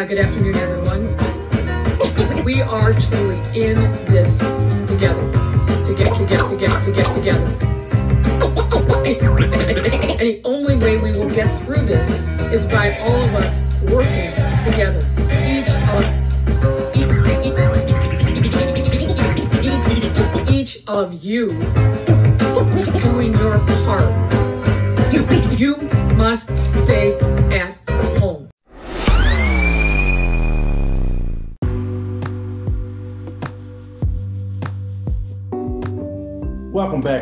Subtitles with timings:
[0.00, 1.14] Uh, good afternoon, everyone.
[2.42, 3.76] We are truly in
[4.06, 4.38] this
[4.88, 5.20] together.
[5.66, 7.44] to Together, together, together, together, together.
[9.04, 12.10] And the only way we will get through this
[12.50, 13.60] is by all of us
[13.92, 14.32] working
[14.64, 15.04] together.
[15.44, 16.02] Each of
[20.50, 21.89] each of you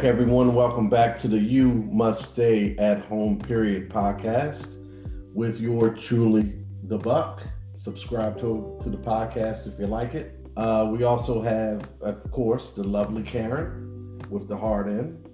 [0.09, 0.55] everyone.
[0.55, 4.67] Welcome back to the You Must Stay at Home Period podcast
[5.35, 7.43] with your truly the Buck.
[7.77, 10.35] Subscribe to, to the podcast if you like it.
[10.57, 15.29] Uh, we also have, of course, the lovely Karen with the hard end.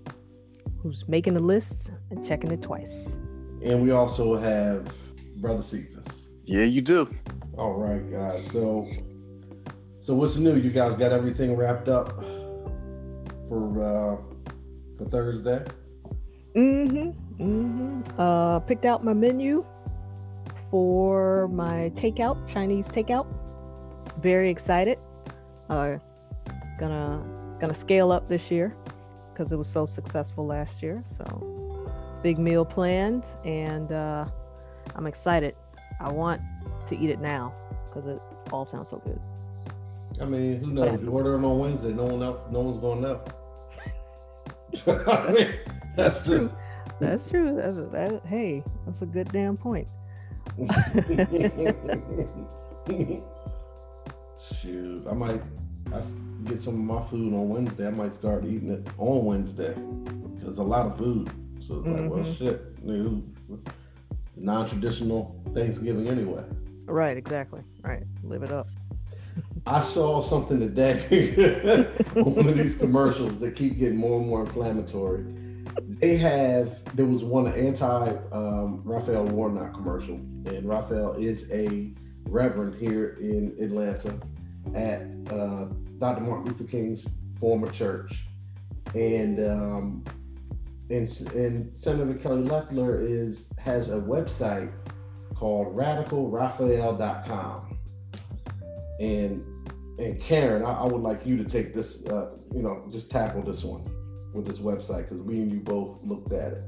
[0.82, 3.16] Who's making the list and checking it twice.
[3.62, 4.92] And we also have
[5.36, 6.02] Brother Cephas.
[6.46, 7.08] Yeah, you do.
[7.56, 8.44] All right, guys.
[8.50, 8.88] So,
[10.00, 10.56] so what's new?
[10.56, 12.12] You guys got everything wrapped up
[13.48, 14.33] for uh,
[14.96, 15.64] for Thursday?
[16.54, 17.42] Mm-hmm.
[17.42, 18.20] Mm-hmm.
[18.20, 19.64] Uh, picked out my menu
[20.70, 23.26] for my takeout, Chinese takeout.
[24.20, 24.98] Very excited.
[25.68, 25.98] Uh,
[26.78, 27.22] gonna
[27.60, 28.76] gonna scale up this year
[29.32, 31.02] because it was so successful last year.
[31.16, 31.90] So
[32.22, 34.26] big meal planned, and uh,
[34.94, 35.54] I'm excited.
[36.00, 36.40] I want
[36.88, 37.52] to eat it now
[37.88, 38.20] because it
[38.52, 39.20] all sounds so good.
[40.20, 41.00] I mean, who knows?
[41.02, 43.24] You order them on Wednesday, no one else, no one's gonna know.
[44.86, 45.48] I mean,
[45.96, 46.50] that's true.
[47.00, 47.56] That's true.
[47.56, 48.22] That's a, that.
[48.26, 49.88] Hey, that's a good damn point.
[54.60, 55.42] Shoot, I might.
[55.92, 56.02] I
[56.44, 57.86] get some of my food on Wednesday.
[57.86, 59.74] I might start eating it on Wednesday
[60.34, 61.30] because a lot of food.
[61.66, 61.92] So it's mm-hmm.
[61.92, 62.44] like, well, mm-hmm.
[62.44, 63.36] shit, dude,
[64.36, 66.44] non-traditional Thanksgiving anyway.
[66.86, 67.16] Right.
[67.16, 67.62] Exactly.
[67.82, 68.02] Right.
[68.22, 68.68] Live it up.
[69.66, 71.86] I saw something today,
[72.16, 75.24] on one of these commercials that keep getting more and more inflammatory.
[76.00, 81.94] They have, there was one anti um, Raphael Warnock commercial, and Raphael is a
[82.28, 84.20] reverend here in Atlanta
[84.74, 85.00] at
[85.32, 85.64] uh,
[85.98, 86.20] Dr.
[86.20, 87.06] Martin Luther King's
[87.40, 88.12] former church.
[88.94, 90.04] And, um,
[90.90, 94.70] and, and Senator Kelly Loeffler is has a website
[95.34, 97.78] called radicalraphael.com
[99.00, 99.44] and
[99.98, 103.42] and Karen, I, I, would like you to take this, uh, you know, just tackle
[103.42, 103.84] this one
[104.32, 106.62] with this website because we and you both looked at it.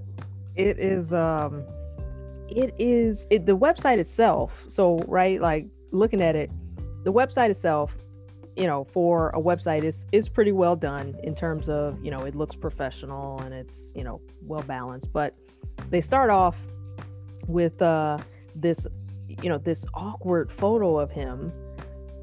[0.55, 1.65] It is, um,
[2.49, 4.53] it is it, the website itself.
[4.69, 6.51] So right, like looking at it,
[7.05, 7.93] the website itself,
[8.57, 12.21] you know, for a website is is pretty well done in terms of you know
[12.21, 15.13] it looks professional and it's you know well balanced.
[15.13, 15.35] But
[15.91, 16.57] they start off
[17.47, 18.19] with uh,
[18.55, 18.87] this,
[19.43, 21.53] you know, this awkward photo of him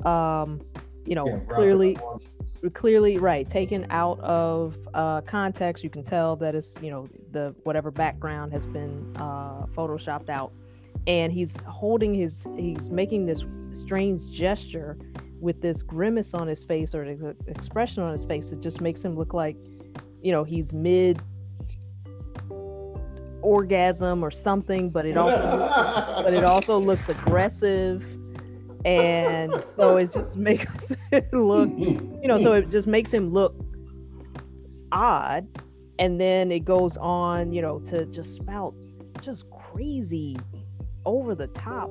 [0.05, 0.59] um,
[1.05, 1.97] you know, yeah, clearly,
[2.73, 5.83] clearly, right, taken out of uh, context.
[5.83, 10.53] You can tell that it's, you know, the whatever background has been uh, photoshopped out,
[11.07, 14.97] and he's holding his, he's making this strange gesture
[15.39, 18.49] with this grimace on his face or the expression on his face.
[18.49, 19.57] that just makes him look like,
[20.21, 21.21] you know, he's mid
[23.41, 28.01] orgasm or something, but it also, but it also looks aggressive
[28.85, 33.55] and so it just makes it look you know so it just makes him look
[34.93, 35.47] odd.
[35.99, 38.73] And then it goes on you know to just spout
[39.21, 40.37] just crazy
[41.05, 41.89] over the top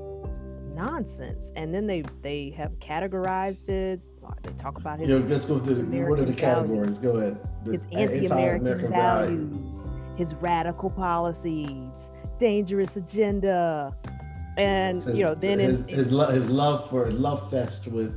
[0.75, 1.51] nonsense.
[1.57, 4.01] And then they they have categorized it.
[4.43, 6.97] They talk about his Yo, let's go through the, what are the categories?
[6.99, 7.39] Go ahead.
[7.65, 10.19] The his anti-american, anti-American values, values.
[10.19, 11.97] His radical policies.
[12.39, 13.97] Dangerous agenda
[14.57, 18.15] and you know then his, in, his, lo- his love for love fest with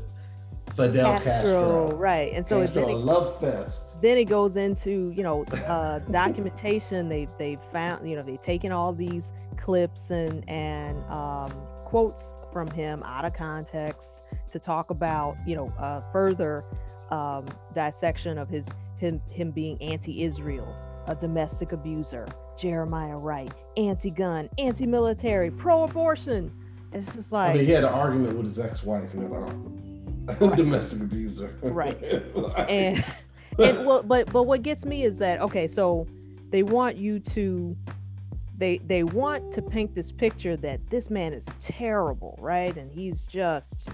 [0.75, 1.97] Fidel Castro, Castro.
[1.97, 2.33] right?
[2.33, 4.01] And so Castro, then it, love fest.
[4.01, 7.07] Then it goes into you know uh, documentation.
[7.07, 11.51] They they found you know they've taken all these clips and and um,
[11.85, 14.21] quotes from him out of context
[14.51, 16.65] to talk about you know uh, further
[17.09, 18.67] um, dissection of his
[18.97, 20.75] him him being anti-Israel,
[21.07, 22.25] a domestic abuser,
[22.57, 25.57] Jeremiah Wright, anti-gun, anti-military, mm.
[25.57, 26.51] pro-abortion.
[26.93, 30.39] It's just like I mean, he had an argument with his ex-wife and right.
[30.55, 31.55] domestic abuser.
[31.61, 32.01] Right.
[32.69, 33.03] and
[33.59, 36.07] and well, but but what gets me is that okay, so
[36.49, 37.75] they want you to
[38.57, 42.75] they they want to paint this picture that this man is terrible, right?
[42.77, 43.89] And he's just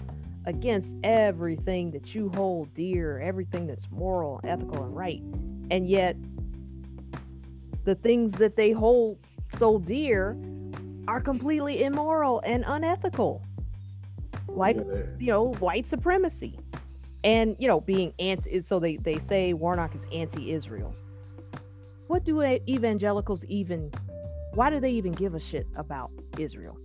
[0.46, 5.22] against everything that you hold dear, everything that's moral, ethical, and right.
[5.70, 6.16] And yet
[7.84, 9.18] the things that they hold
[9.58, 10.38] so dear
[11.08, 13.42] are completely immoral and unethical.
[14.48, 15.04] like Yeah.
[15.20, 16.60] you know white supremacy
[17.24, 20.94] and you know being anti so they they say warnock is anti-israel
[22.08, 23.90] what do evangelicals even
[24.56, 26.78] why do they even give a shit about israel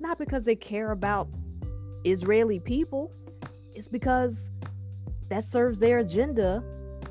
[0.00, 1.28] not because they care about
[2.04, 3.12] israeli people
[3.74, 4.48] it's because
[5.28, 6.62] that serves their agenda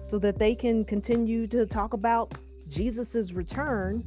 [0.01, 2.33] so that they can continue to talk about
[2.69, 4.03] jesus's return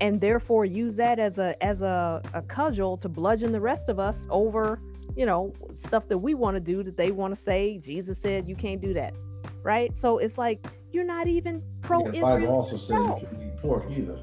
[0.00, 3.98] and therefore use that as a as a, a cudgel to bludgeon the rest of
[3.98, 4.80] us over
[5.16, 8.48] you know stuff that we want to do that they want to say jesus said
[8.48, 9.14] you can't do that
[9.62, 13.16] right so it's like you're not even pro Yeah, the Bible israel also said you
[13.20, 14.18] shouldn't eat pork either.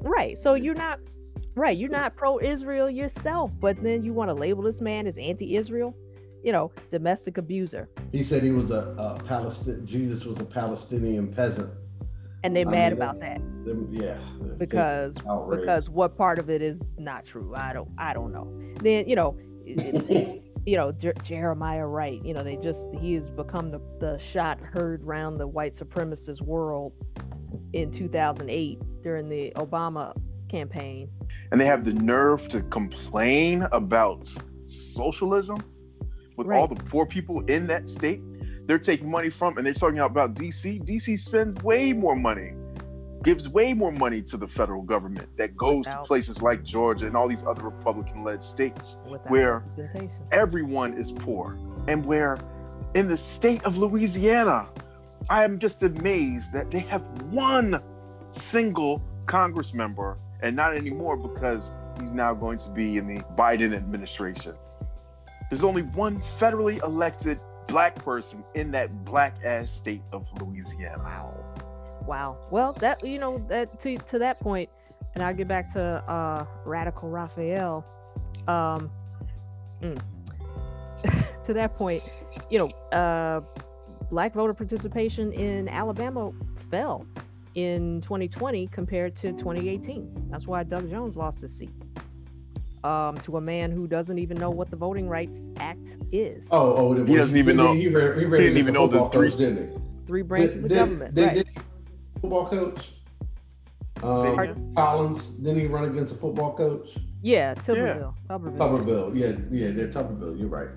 [0.00, 0.98] right so you're not
[1.54, 5.16] right you're not pro israel yourself but then you want to label this man as
[5.18, 5.94] anti-israel
[6.42, 9.86] you know domestic abuser He said he was a, a Palestinian.
[9.86, 11.70] Jesus was a Palestinian peasant.
[12.44, 13.38] And they're I mad mean, about that.
[13.64, 14.18] Them- yeah.
[14.58, 15.16] because
[15.50, 17.54] because what part of it is not true?
[17.56, 18.46] I don't i don't know.
[18.80, 19.36] Then you know
[19.66, 24.60] you know Jer- jeremiah wright you know they just he has become the, the shot
[24.60, 26.92] heard round the white supremacist world
[27.72, 30.14] in 2008 during the obama
[30.50, 31.08] campaign.
[31.50, 34.28] And they have the nerve to complain about
[34.66, 35.58] socialism
[36.36, 38.20] with all the poor people in that state
[38.66, 42.52] they're taking money from and they're talking about dc dc spends way more money
[43.22, 47.06] gives way more money to the federal government that goes Without- to places like georgia
[47.06, 49.62] and all these other republican led states Where-
[50.32, 51.58] everyone is poor
[51.88, 52.38] and where
[52.94, 54.68] in the state of louisiana
[55.30, 57.80] i am just amazed that they have one
[58.30, 61.70] single congress member and not anymore because
[62.00, 64.54] he's now going to be in the biden administration.
[65.48, 71.44] There's only one federally elected black person in that black ass state of louisiana Wow.
[72.06, 72.36] Wow.
[72.50, 74.68] Well, that you know that to to that point,
[75.14, 77.84] and I'll get back to uh radical Raphael.
[78.46, 78.90] Um
[79.82, 80.00] mm.
[81.44, 82.02] to that point,
[82.50, 83.40] you know, uh
[84.10, 86.30] black voter participation in Alabama
[86.70, 87.06] fell
[87.54, 90.28] in 2020 compared to 2018.
[90.30, 91.70] That's why Doug Jones lost his seat.
[92.84, 96.46] Um, to a man who doesn't even know what the Voting Rights Act is.
[96.50, 99.08] Oh, oh, He doesn't even know- He, read, he, read he didn't even know the
[99.08, 99.78] three- coach, didn't he?
[100.06, 101.14] Three branches Did- of did- government.
[101.14, 101.34] did- right.
[101.34, 101.48] did-
[102.20, 102.92] football coach.
[104.02, 104.72] Say Um, again?
[104.76, 105.28] Collins.
[105.28, 106.88] Didn't he run against a football coach?
[107.22, 108.12] Yeah, Tuberville.
[108.28, 108.58] Tuberville.
[108.58, 109.16] Tuberville.
[109.16, 110.38] Yeah, yeah, they're Tuberville.
[110.38, 110.68] You're right.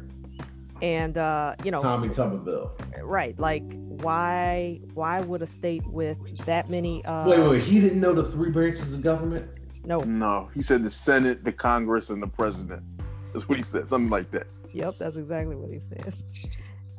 [0.81, 2.69] And uh, you know, Tommy Tuberville.
[3.03, 3.63] right like
[4.01, 7.63] why why would a state with that many uh Wait, wait.
[7.63, 9.45] He didn't know the three branches of government.
[9.87, 12.83] No no he said the senate the congress and the president.
[13.33, 14.47] That's what he said something like that.
[14.73, 16.13] Yep that's exactly what he said.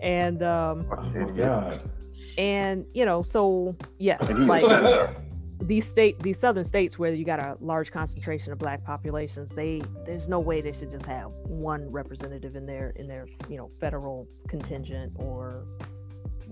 [0.03, 1.91] And um Oh my God.
[2.39, 5.17] and you know so yes and he's like a senator.
[5.63, 9.83] these state these southern states where you got a large concentration of black populations they
[10.07, 13.71] there's no way they should just have one representative in their in their you know
[13.81, 15.65] federal contingent or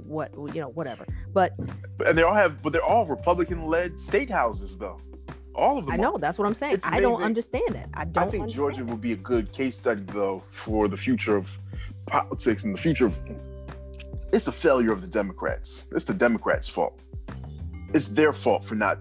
[0.04, 1.06] what you know whatever.
[1.32, 1.52] But
[2.04, 5.00] and they all have but they're all republican led state houses though
[5.56, 5.98] all of them i are.
[5.98, 8.54] know that's what i'm saying It's i don't understand that i don't I think understand
[8.56, 11.46] Georgia will be a good case study, though, for the future of
[12.06, 13.14] politics and the future of.
[14.32, 15.84] It's a failure of the Democrats.
[15.92, 17.00] It's the Democrats' fault.
[17.94, 18.98] It's their fault for not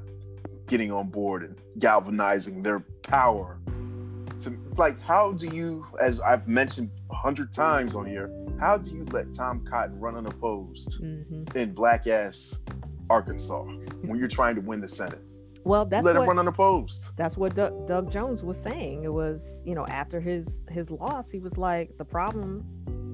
[0.67, 3.57] getting on board and galvanizing their power.
[4.43, 8.91] To like, how do you, as I've mentioned a hundred times on here, how do
[8.91, 11.55] you let Tom Cotton run unopposed Mhm.
[11.55, 12.55] in black ass
[13.09, 13.63] Arkansas
[14.05, 15.21] when you're trying to win the Senate?
[15.65, 17.05] Well that's let what him run unopposed.
[17.17, 19.03] that's what Doug, Doug Jones was saying.
[19.03, 22.63] It was, you know, after his his loss, he was like, the problem,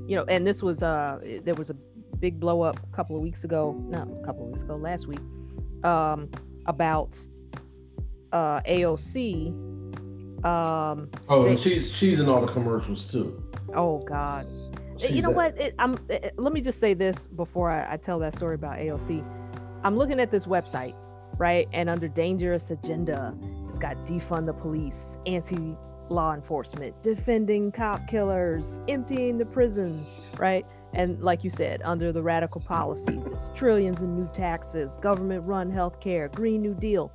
[0.07, 1.75] you know, and this was uh there was a
[2.19, 5.07] big blow up a couple of weeks ago, no, a couple of weeks ago, last
[5.07, 5.19] week,
[5.83, 6.29] um,
[6.67, 7.15] about
[8.31, 9.47] uh AOC.
[10.45, 13.41] Um, Oh, and she's she's in all the commercials too.
[13.75, 14.47] oh God,
[14.97, 15.57] you know a- what?
[15.59, 15.97] It, I'm.
[16.09, 19.23] It, let me just say this before I, I tell that story about AOC.
[19.83, 20.95] I'm looking at this website,
[21.41, 21.67] right?
[21.73, 23.35] And under dangerous agenda,
[23.67, 25.75] it's got defund the police, anti
[26.07, 30.07] law enforcement, defending cop killers, emptying the prisons,
[30.37, 30.67] right?
[30.93, 35.71] And like you said, under the radical policies, it's trillions in new taxes, government run
[35.71, 37.11] healthcare, Green New Deal.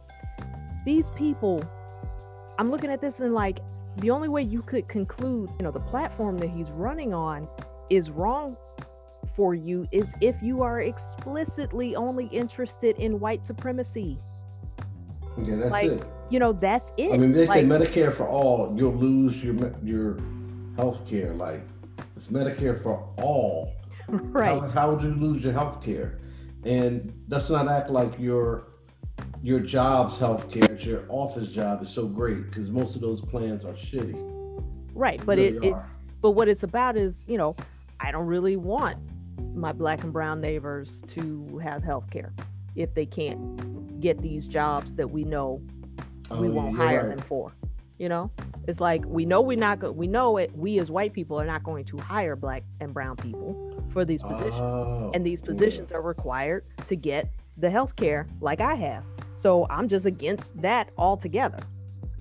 [0.85, 1.62] These people,
[2.59, 3.61] I'm looking at this and like,
[3.99, 7.47] the only way you could conclude, you know, the platform that he's running on
[7.90, 8.56] is wrong
[9.37, 14.19] for you is if you are explicitly only interested in white supremacy.
[15.38, 16.05] Yeah, that's like, it.
[16.31, 17.12] You know, that's it.
[17.12, 20.19] I mean, they say Medicare for all, you'll lose your your
[20.76, 21.35] health care.
[21.35, 21.62] Like
[22.16, 23.75] it's Medicare for all.
[24.09, 24.61] right.
[24.61, 26.19] How, how would you lose your health care?
[26.64, 28.69] And let's not act like your
[29.43, 33.64] your job's health care, your office job is so great because most of those plans
[33.64, 34.16] are shitty.
[34.95, 35.25] Right.
[35.25, 35.95] But They it, it's
[36.26, 37.55] but what it's about is you know
[38.00, 38.99] i don't really want
[39.55, 42.33] my black and brown neighbors to have health care
[42.75, 45.61] if they can't get these jobs that we know
[46.28, 47.16] Oh, we won't hire right.
[47.16, 47.55] them for
[47.99, 48.31] you know
[48.66, 51.47] it's like we know we're not go- we know it we as white people are
[51.47, 53.55] not going to hire black and brown people
[53.93, 55.47] for these positions Oh, and these yeah.
[55.47, 59.05] positions are required to get the health care like I have.
[59.35, 61.61] So I'm just against that altogether.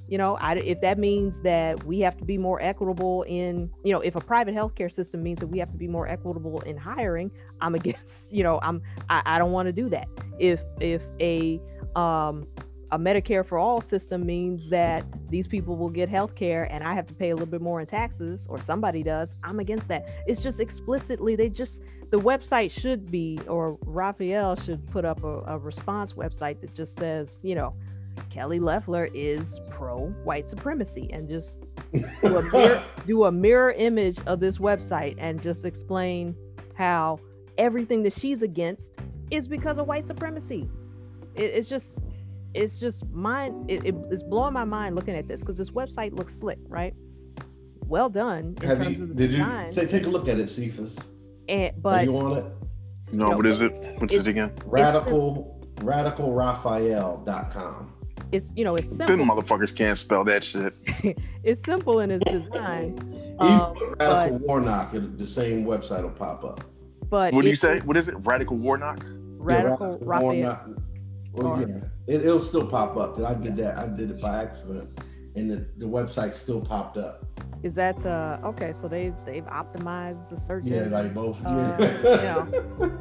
[0.08, 3.92] You know, I, if that means that we have to be more equitable in, you
[3.92, 6.78] know, if a private healthcare system means that we have to be more equitable in
[6.78, 7.32] hiring,
[7.62, 8.32] I'm against.
[8.36, 10.08] You know, I'm I, I don't want to do that.
[10.40, 11.62] If if a
[11.96, 12.48] um,
[12.92, 16.94] a Medicare for all system means that these people will get health care and I
[16.94, 20.06] have to pay a little bit more in taxes, or somebody does, I'm against that.
[20.28, 21.82] It's just explicitly they just
[22.12, 26.98] the website should be, or Raphael should put up a, a response website that just
[26.98, 27.74] says, you know,
[28.30, 31.58] Kelly Loeffler is pro white supremacy and just
[31.94, 36.36] do a, mirror, do a mirror image of this website and just explain
[36.76, 37.20] how
[37.58, 38.92] everything that she's against
[39.32, 40.70] is because of white supremacy.
[41.36, 41.98] It, it's just,
[42.54, 43.70] it's just mind.
[43.72, 46.94] It, it- it's blowing my mind looking at this because this website looks slick, right?
[47.88, 49.04] Well done in Have terms you?
[49.04, 50.96] of the Did you design, take, take a look at it, Cephas?
[51.48, 52.46] Eh, and Are but you on it?
[53.12, 53.72] No, No, what is it?
[54.00, 54.52] What's it again?
[54.66, 57.92] Radical radicalraphael.com.
[58.36, 59.26] it's you know it's Them simple.
[59.26, 60.74] motherfuckers can't spell that shit.
[61.44, 62.98] it's simple in its design.
[63.42, 66.64] You Um, put Radical Warnock, it- the same website will pop up.
[67.10, 67.80] but What do you say?
[67.80, 68.16] What is it?
[68.24, 69.00] Radical Warnock?
[69.04, 70.32] Yeah, Radical Raphael.
[70.34, 70.68] Warnock.
[71.34, 71.76] Well, yeah,
[72.08, 73.20] it, it'll still pop up.
[73.20, 73.78] I did that.
[73.78, 74.90] I did it by accident,
[75.36, 77.26] and the, the website still popped up.
[77.64, 78.74] Is that uh okay?
[78.74, 81.44] So they they've optimized the search Yeah, like both.
[81.44, 82.46] Uh, yeah.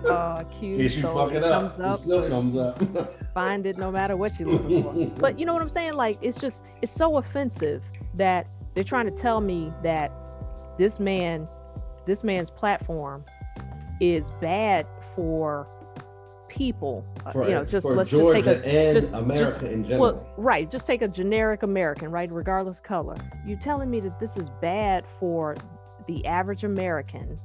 [0.10, 3.14] uh, If you so fuck it up, comes it still so comes up.
[3.34, 4.94] find it no matter what you're looking for.
[5.20, 5.94] But you know what I'm saying?
[5.94, 7.82] Like it's just it's so offensive
[8.14, 10.10] that they're trying to tell me that
[10.78, 11.46] this man,
[12.06, 13.24] this man's platform,
[14.00, 15.66] is bad for
[16.54, 17.04] people.
[17.26, 19.82] Uh, for, you know, just let's Georgia just take a and just- America just- in
[19.82, 20.00] general.
[20.00, 20.70] Well, right.
[20.70, 22.30] Just take a generic American, right?
[22.30, 23.16] Regardless of color.
[23.44, 25.56] You're telling me that this is bad for
[26.06, 27.38] the average American.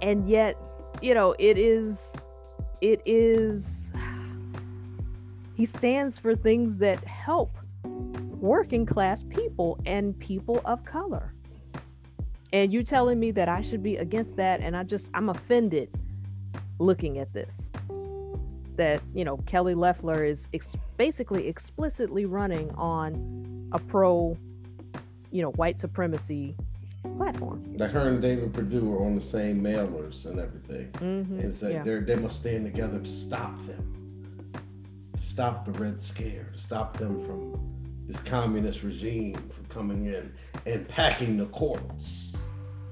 [0.00, 0.56] And yet,
[1.00, 2.12] you know, it is,
[2.80, 3.88] it is,
[5.54, 11.34] he stands for things that help working class people and people of color.
[12.54, 14.60] And you telling me that I should be against that.
[14.60, 15.90] And I just, I'm offended
[16.82, 17.68] looking at this
[18.76, 24.36] that you know Kelly Loeffler is ex- basically explicitly running on a pro,
[25.30, 26.56] you know, white supremacy
[27.16, 27.64] platform.
[27.76, 30.90] like her and David Perdue were on the same mailers and everything.
[30.92, 31.40] Mm-hmm.
[31.40, 31.82] and said yeah.
[31.82, 34.52] they're they must stand together to stop them,
[35.16, 37.58] to stop the Red Scare, to stop them from
[38.06, 40.32] this communist regime from coming in
[40.66, 42.32] and packing the courts.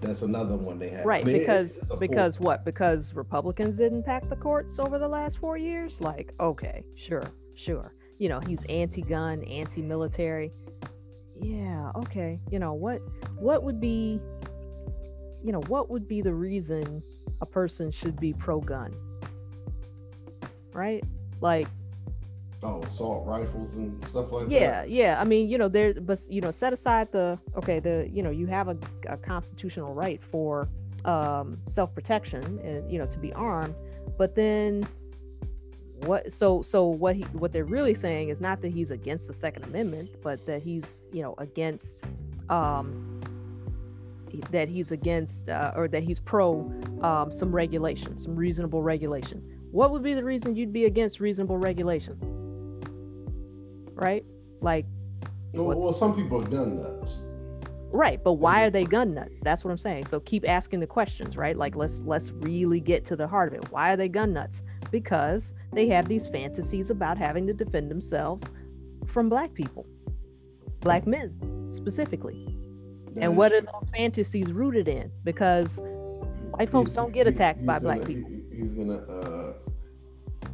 [0.00, 1.04] That's another one they have.
[1.04, 2.64] Right, I mean, it's- because because what?
[2.64, 6.00] Because Republicans didn't pack the courts over the last four years.
[6.00, 7.92] Like, okay, sure, sure.
[8.19, 10.52] You know, he's anti-gun, anti-military.
[11.40, 12.38] Yeah, okay.
[12.50, 13.00] You know what?
[13.37, 14.21] What would be,
[15.42, 17.02] you know, what would be the reason
[17.40, 18.95] a person should be pro-gun?
[20.73, 21.02] Right?
[21.40, 21.66] Like,
[22.62, 24.90] oh assault rifles and stuff like yeah that.
[24.90, 25.20] yeah yeah.
[25.20, 28.30] i mean you know there but you know set aside the okay the you know
[28.30, 28.76] you have a,
[29.08, 30.68] a constitutional right for
[31.04, 33.74] um self-protection and you know to be armed
[34.18, 34.86] but then
[36.04, 39.34] what so so what he what they're really saying is not that he's against the
[39.34, 42.04] second amendment but that he's you know against
[42.50, 43.20] um
[44.50, 46.60] that he's against uh, or that he's pro
[47.02, 51.58] um, some regulation some reasonable regulation what would be the reason you'd be against reasonable
[51.58, 52.18] regulation
[54.00, 54.25] right?
[54.61, 54.87] Like
[55.52, 57.19] Well, well, some people are gun nuts.
[57.92, 59.40] right but why are they gun nuts?
[59.40, 60.07] That's what i'm saying.
[60.07, 61.57] So keep asking the questions right?
[61.57, 63.71] Like let's let's really get to the heart of it.
[63.73, 64.62] Why are they gun nuts?
[64.90, 68.45] Because they have these fantasies about having to defend themselves
[69.07, 69.87] from black people
[70.80, 71.35] black men
[71.71, 72.47] specifically.
[73.14, 75.11] That and what are those fantasies rooted in?
[75.25, 75.78] Because
[76.52, 78.30] white folks He's- don't get attacked by he's black gonna- people.
[78.30, 79.52] he- he's gonna uh,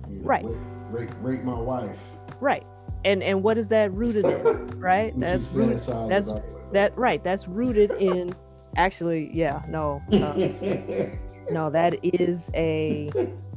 [0.09, 0.45] you know, Right.
[0.45, 0.57] rape,
[0.91, 1.99] rape, rape my wife.
[2.41, 2.67] right
[3.07, 5.19] and and what is that rooted in right?
[5.19, 6.29] That's rooted that's-
[6.73, 8.35] that right that's rooted in
[8.77, 10.35] actually yeah no uh,
[11.51, 13.09] no that is a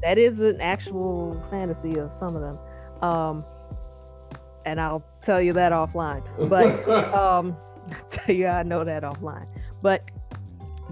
[0.03, 2.57] that is an actual fantasy of some of them
[3.01, 3.43] um
[4.65, 7.57] and i'll tell you that offline but um
[8.11, 9.47] tell you i know that offline
[9.81, 10.03] but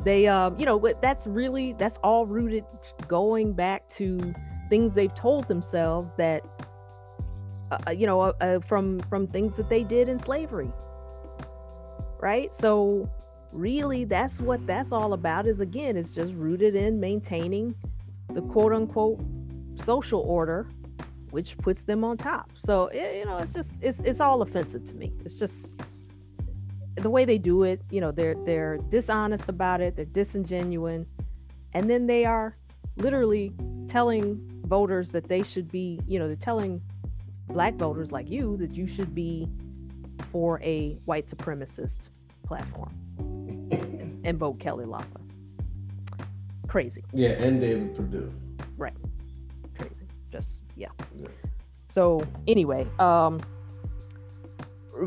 [0.04, 2.66] they um you know but that's really that's all rooted
[3.08, 4.34] going back to
[4.70, 6.44] things they've told themselves that
[7.72, 10.72] uh, you know uh, uh, from from things that they did in slavery.
[12.20, 12.54] Right?
[12.56, 13.10] So
[13.52, 17.74] really that's what that's all about is again it's just rooted in maintaining
[18.34, 19.24] the quote unquote
[19.84, 20.68] social order
[21.30, 22.52] which puts them on top.
[22.58, 25.14] So it, you know it's just it's it's all offensive to me.
[25.24, 25.76] It's just
[26.98, 31.06] the way they do it you know they're they're dishonest about it they're disingenuous
[31.74, 32.58] and then they are
[32.98, 33.54] literally
[33.88, 36.82] telling voters that they should be you know they're telling
[37.48, 39.48] black voters like you that you should be
[40.32, 42.00] for a white supremacist
[42.46, 42.94] platform
[44.24, 45.22] and vote Kelly Loeffler.
[46.68, 47.04] Crazy.
[47.14, 48.34] Yeah, and David Perdue.
[48.78, 48.94] Right.
[49.78, 49.96] Crazy.
[50.32, 50.90] Just yeah.
[51.16, 51.28] Yeah.
[51.90, 53.40] So anyway, um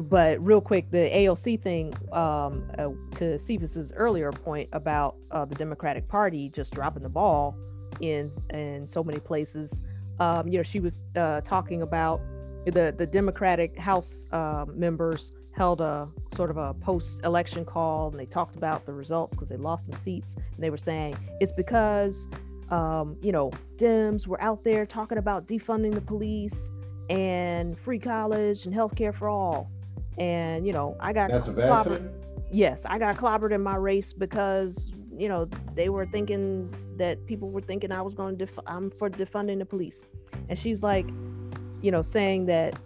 [0.08, 5.54] but real quick, the AOC thing, um, uh, to Cephas's earlier point about uh, the
[5.54, 7.56] Democratic Party just dropping the ball
[8.00, 9.82] in in so many places.
[10.20, 12.20] Um, you know, she was uh, talking about
[12.66, 18.26] the the Democratic House uh, members held a sort of a post-election call, and they
[18.26, 22.28] talked about the results because they lost some seats, and they were saying it's because
[22.70, 26.70] um, you know Dems were out there talking about defunding the police
[27.08, 29.70] and free college and healthcare for all,
[30.18, 32.10] and you know I got That's a bad clobbered- thing.
[32.52, 37.50] yes, I got clobbered in my race because you know they were thinking that people
[37.50, 40.06] were thinking I was going to def- I'm for defunding the police,
[40.48, 41.06] and she's like,
[41.82, 42.78] you know, saying that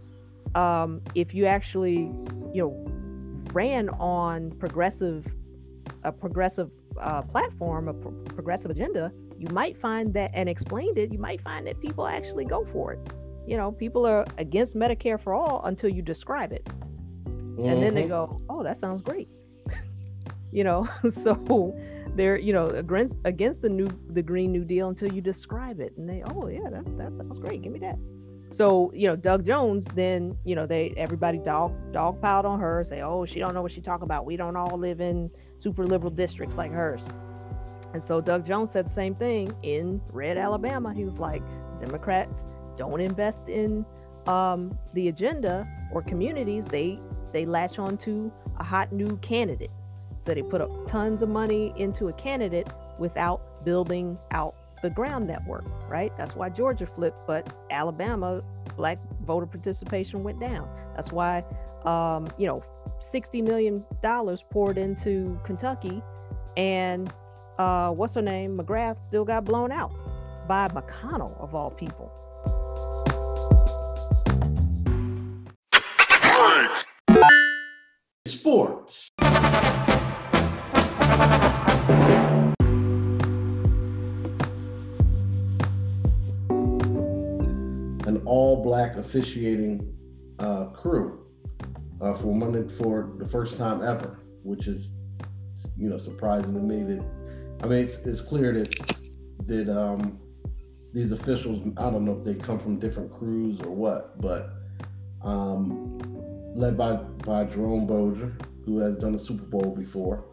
[0.55, 2.11] um, if you actually
[2.55, 2.73] you know
[3.53, 5.27] ran on progressive
[6.05, 11.13] a progressive uh, platform, a pro- progressive agenda, you might find that and explained it,
[11.13, 13.01] you might find that people actually go for it.
[13.47, 16.67] You know, people are against Medicare for all until you describe it
[17.59, 18.09] and then they Mhm.
[18.09, 19.29] go, "Oh, that sounds great,"
[20.53, 20.89] you know.
[21.11, 21.35] so
[22.17, 25.93] they're you know against against the new the Green New Deal until you describe it,
[25.97, 27.63] and they, "Oh yeah, that that sounds great.
[27.63, 27.99] Give me that."
[28.51, 32.85] So you know, Doug Jones, then you know they everybody dog dog piled on her,
[32.85, 34.25] say, "Oh, she don't know what she talking about.
[34.25, 37.07] We don't all live in super liberal districts like hers."
[37.95, 40.93] And so Doug Jones said the same thing in red Alabama.
[40.93, 41.43] He was like,
[41.81, 42.45] Democrats
[42.77, 43.87] don't invest in
[44.27, 46.67] um, the agenda or communities.
[46.67, 46.99] They
[47.33, 49.71] they latch on to a hot new candidate.
[50.27, 55.27] So they put up tons of money into a candidate without building out the ground
[55.27, 56.13] network, right?
[56.17, 58.43] That's why Georgia flipped, but Alabama,
[58.77, 60.69] black voter participation went down.
[60.95, 61.45] That's why,
[61.85, 62.63] um, you know,
[63.01, 63.85] $60 million
[64.51, 66.03] poured into Kentucky
[66.57, 67.13] and
[67.59, 68.59] uh, what's her name?
[68.59, 69.93] McGrath still got blown out
[70.49, 72.11] by McConnell, of all people.
[78.27, 79.11] Sports.
[88.25, 89.95] An all-black officiating
[90.39, 91.27] uh, crew
[92.01, 94.93] uh, for Monday for the first time ever, which is,
[95.77, 96.83] you know, surprising to me.
[96.85, 97.05] That
[97.63, 98.83] I mean, it's, it's clear that
[99.47, 100.19] that um,
[100.95, 104.55] these officials, I don't know if they come from different crews or what, but
[105.23, 105.99] um,
[106.57, 108.33] led by by Jerome Boger,
[108.65, 110.25] who has done a Super Bowl before.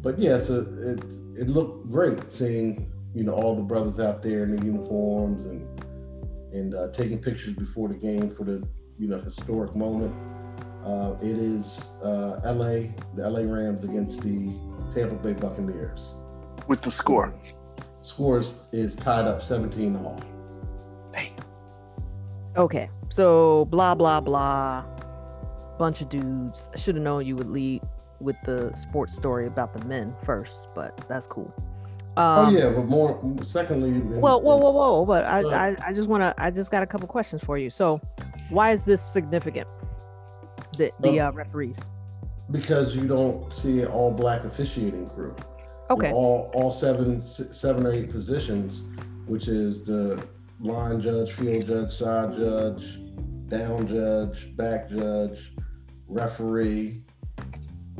[0.00, 1.04] But yeah, so it
[1.40, 5.81] it looked great seeing you know all the brothers out there in the uniforms and
[6.52, 8.66] and uh, taking pictures before the game for the
[8.98, 10.14] you know historic moment.
[10.84, 12.92] Uh, it is uh, L.A.
[13.14, 13.46] the L.A.
[13.46, 14.52] Rams against the
[14.92, 16.00] Tampa Bay Buccaneers.
[16.66, 17.32] with the score.
[18.02, 20.20] Scores is tied up 17 all.
[21.14, 21.32] Hey.
[22.56, 24.84] Okay, so blah blah blah,
[25.78, 26.68] bunch of dudes.
[26.74, 27.80] I should have known you would lead
[28.20, 31.52] with the sports story about the men first, but that's cool.
[32.16, 33.92] Oh Um, yeah, but more secondly.
[34.00, 35.04] Well, whoa, whoa, whoa!
[35.06, 35.76] But I, I.
[35.88, 36.34] I just want to.
[36.42, 37.70] I just got a couple questions for you.
[37.70, 38.00] So,
[38.50, 39.68] why is this significant?
[40.78, 41.28] The the Oh.
[41.28, 41.78] uh, referees.
[42.50, 45.34] because you don't see an all black officiating crew.
[45.90, 46.12] Okay.
[46.12, 48.82] All all seven seven or eight positions,
[49.26, 50.22] which is the
[50.60, 52.98] line judge, field judge, side judge,
[53.48, 55.52] down judge, back judge,
[56.08, 57.02] referee,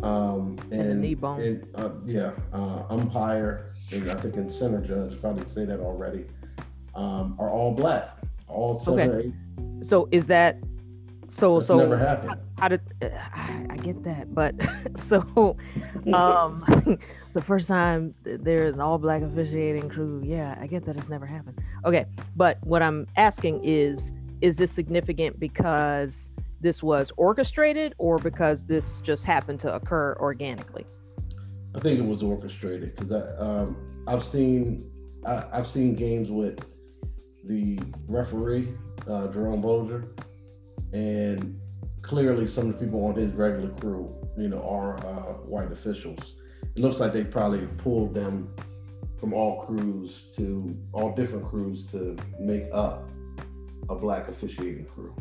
[0.02, 1.40] um, And and, knee bone.
[1.40, 5.64] and, uh, yeah, uh, umpire, and I think in center judge, if I didn't say
[5.64, 6.24] that already,
[6.94, 8.16] um, are all black.
[8.48, 9.28] All seven Okay.
[9.28, 9.84] eight.
[9.86, 10.58] So is that
[11.28, 11.54] so?
[11.54, 12.36] That's so never happened.
[12.58, 14.34] how did uh, I I get that?
[14.34, 14.54] But
[14.96, 15.56] so
[16.12, 16.64] um
[17.34, 21.08] the first time there is an all black officiating crew yeah i get that it's
[21.08, 22.04] never happened okay
[22.36, 24.10] but what i'm asking is
[24.42, 26.28] is this significant because
[26.60, 30.84] this was orchestrated or because this just happened to occur organically
[31.74, 34.90] I think it was orchestrated because I um, I've seen
[35.26, 36.64] I, I've seen games with
[37.44, 38.68] the referee
[39.08, 40.14] uh, Jerome Boger,
[40.92, 41.58] and
[42.02, 46.34] clearly some of the people on his regular crew, you know, are uh, white officials.
[46.76, 48.54] it looks like they probably pulled them
[49.18, 53.08] from all crews to all different crews to make up
[53.88, 55.14] a black officiating crew.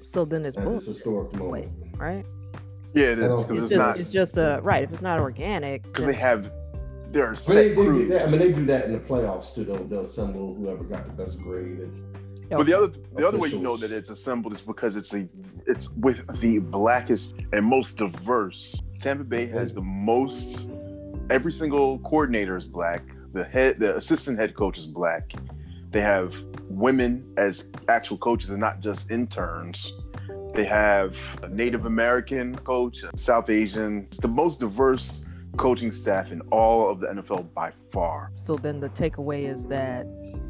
[0.00, 1.52] So then it's And it's historic moment.
[1.52, 1.98] Wait.
[1.98, 2.24] right?
[2.94, 4.82] Yeah, it is because It's it's, just not it's just a right.
[4.82, 6.50] If it's not organic, because they have
[7.10, 8.28] there are But set they, they do that.
[8.28, 9.64] I mean, they do that in the playoffs too.
[9.64, 11.78] They'll, they'll assemble whoever got the best grade.
[11.78, 15.14] And, But the other the other way you know that it's assembled is because it's
[15.14, 15.26] a
[15.66, 18.80] it's with the blackest and most diverse.
[19.00, 20.68] Tampa Bay has the most.
[21.30, 23.02] Every single coordinator is black.
[23.32, 25.32] The head, the assistant head coach is black.
[25.90, 26.34] They have
[26.68, 29.92] women as actual coaches and not just interns.
[30.58, 34.08] They have a Native American coach, South Asian.
[34.08, 35.20] It's the most diverse
[35.56, 38.32] coaching staff in all of the NFL by far.
[38.42, 40.04] So then the takeaway is that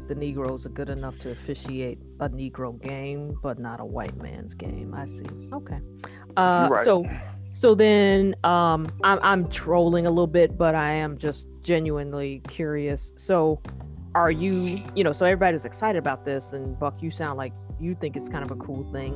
[0.07, 4.55] the Negroes are good enough to officiate a Negro game, but not a white man's
[4.55, 4.95] game.
[4.95, 5.27] I see.
[5.53, 5.77] Okay.
[6.35, 6.83] Uh, right.
[6.83, 7.05] So,
[7.51, 13.13] so then um, I'm I'm trolling a little bit, but I am just genuinely curious.
[13.15, 13.61] So,
[14.15, 15.13] are you you know?
[15.13, 18.49] So everybody's excited about this, and Buck, you sound like you think it's kind of
[18.49, 19.13] a cool thing.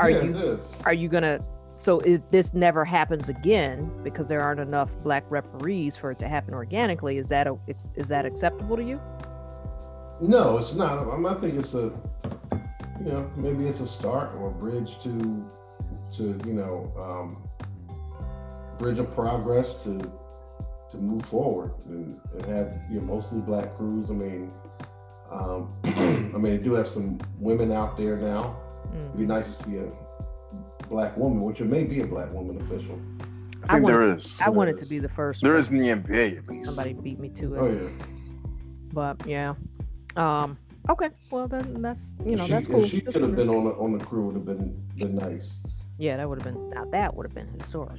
[0.00, 1.40] Are yeah, you are you gonna
[1.76, 6.28] so if this never happens again because there aren't enough black referees for it to
[6.28, 9.00] happen organically is that a, it's, is that acceptable to you
[10.20, 11.08] No, it's not.
[11.08, 11.90] I think it's a,
[13.00, 15.44] you know, maybe it's a start or a bridge to,
[16.16, 17.48] to you know, um,
[18.78, 19.98] bridge of progress to,
[20.90, 24.08] to move forward and, and have you know mostly black crews.
[24.08, 24.52] I mean,
[25.30, 28.56] um, I mean, they do have some women out there now.
[28.94, 29.06] Mm.
[29.08, 29.88] It'd be nice to see a
[30.88, 32.98] black woman, which it may be a black woman official.
[33.66, 34.38] I I think want- there is.
[34.40, 35.60] i want it There to be the first There one.
[35.60, 36.66] is in the NBA at least.
[36.66, 37.88] somebody beat me to it Oh yeah.
[38.92, 39.54] but yeah
[40.16, 40.58] um
[40.90, 43.64] okay well then that's you know If that's cool If she could have been on
[43.64, 45.50] the on the crew, would have been been nice.
[45.98, 47.98] yeah that would have been now that would have been historic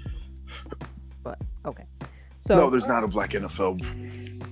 [1.24, 1.86] but okay
[2.42, 3.82] so no, there's not a black NFL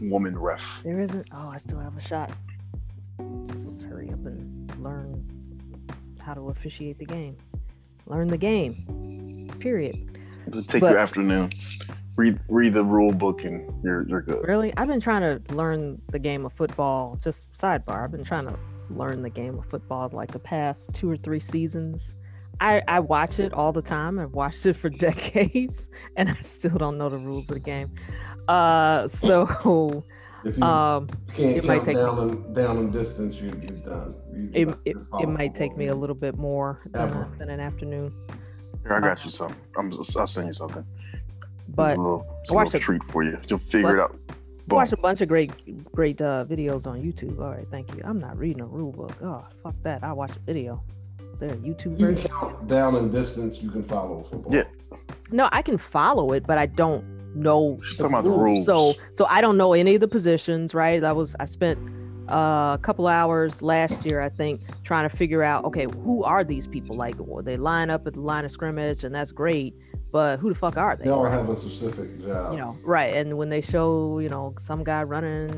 [0.09, 0.61] woman ref.
[0.83, 2.31] there isn't oh i still have a shot
[6.23, 7.35] how to officiate the game
[8.07, 9.95] learn the game period
[10.51, 11.51] Just take But- your afternoon.
[12.15, 14.47] Read read the rule book and you're you're good.
[14.47, 14.71] Really?
[14.77, 17.17] I've been trying to learn the game of football.
[17.23, 18.03] Just sidebar.
[18.03, 18.55] I've been trying to
[18.91, 22.13] learn the game of football like the past two or three seasons.
[22.61, 24.19] I, I watch it all the time.
[24.19, 27.89] I've watched it for decades and I still don't know the rules of the game.
[28.47, 30.03] Uh so
[30.45, 34.15] If you um can't it might take- down and down in distance, you, you're done.
[34.33, 37.49] You, it, you're it, it might take me a little bit more than, a, than
[37.49, 38.13] an afternoon.
[38.83, 39.55] Here, I got you some.
[39.77, 40.85] I'm I'll send you something.
[41.13, 42.79] It's But a little, it's a little it.
[42.81, 43.39] treat for you.
[43.47, 44.19] You'll figure it out.
[44.29, 44.33] I
[44.67, 44.75] Boom.
[44.77, 45.51] watched a bunch of great
[45.91, 47.39] great uh, videos on YouTube.
[47.39, 48.01] All right, thank you.
[48.03, 49.13] I'm not reading a rule book.
[49.23, 50.03] Oh, fuck that.
[50.03, 50.81] I watched a video.
[51.33, 54.53] Is there a YouTube You count down in distance, you can follow football.
[54.53, 54.63] Yeah.
[55.31, 57.03] No, I can follow it, but I don't
[57.35, 58.65] know She's about the rules.
[58.65, 60.73] So, so I don't know any of the positions.
[60.73, 61.01] Right?
[61.01, 61.79] That was I spent
[62.29, 65.65] uh, a couple hours last year, I think, trying to figure out.
[65.65, 66.95] Okay, who are these people?
[66.95, 69.75] Like, well, they line up at the line of scrimmage, and that's great.
[70.13, 71.05] But who the fuck are they?
[71.05, 71.33] They all right?
[71.33, 72.53] have a specific job.
[72.53, 73.15] you know, right?
[73.15, 75.49] And when they show, you know, some guy running,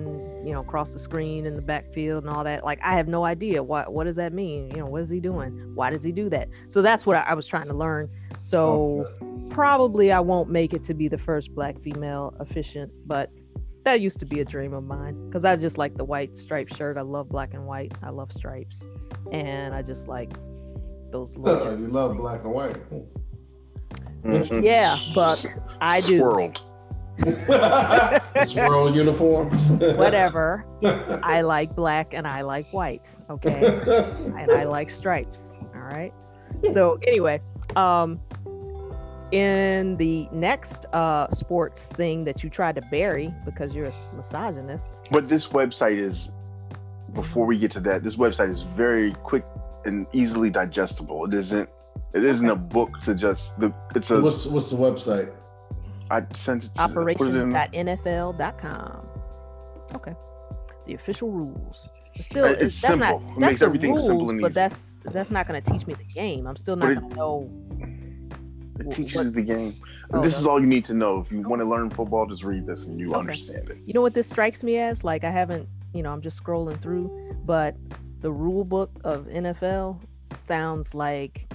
[0.47, 3.25] you know, across the screen in the backfield and all that, like I have no
[3.25, 4.71] idea what what does that mean?
[4.71, 5.51] You know, what is he doing?
[5.75, 6.47] Why does he do that?
[6.69, 8.09] So that's what I, I was trying to learn.
[8.39, 9.05] So
[9.49, 13.29] probably I won't make it to be the first black female efficient, but
[13.83, 16.77] that used to be a dream of mine because I just like the white striped
[16.77, 16.95] shirt.
[16.97, 17.91] I love black and white.
[18.01, 18.87] I love stripes,
[19.33, 20.31] and I just like
[21.11, 21.77] those little.
[21.77, 22.77] you love black and white.
[24.25, 24.63] Mhm.
[24.63, 25.45] Yeah, but
[25.81, 26.17] I do.
[26.17, 26.61] Swirled.
[28.47, 29.69] Swirl uniforms.
[29.97, 30.65] Whatever.
[31.23, 33.07] I like black and I like white.
[33.29, 33.65] Okay.
[34.37, 35.57] and I like stripes.
[35.75, 36.13] All right.
[36.73, 37.41] So anyway,
[37.75, 38.19] um,
[39.31, 45.01] in the next uh sports thing that you tried to bury because you're a misogynist.
[45.11, 46.29] But this website is,
[47.13, 49.45] before we get to that, this website is very quick
[49.85, 51.25] and easily digestible.
[51.25, 51.69] It isn't.
[52.15, 53.73] It isn't a book to just the.
[53.93, 54.21] It's a.
[54.21, 55.31] what's what's the website?
[56.09, 56.73] I sent it.
[56.75, 59.07] To, I put it in- Operations.nfl.com.
[59.95, 60.13] Okay.
[60.85, 61.89] The official rules.
[62.13, 63.19] It's still It's it's, that's simple.
[63.19, 65.93] not It makes everything rules, simple and but that's that's not going to teach me
[65.93, 66.47] the game.
[66.47, 67.51] I'm still not going to know.
[68.79, 69.75] It Wh- teaches what- you the game.
[70.13, 71.19] Oh, this does is all you need to know.
[71.19, 71.49] If you oh.
[71.49, 73.19] want to learn football, just read this and you Okay.
[73.19, 73.77] understand it.
[73.85, 75.03] You know what this strikes me as?
[75.03, 77.75] Like I haven't, you know, I'm just scrolling through, but
[78.21, 79.99] the rule book of NFL
[80.39, 81.51] sounds like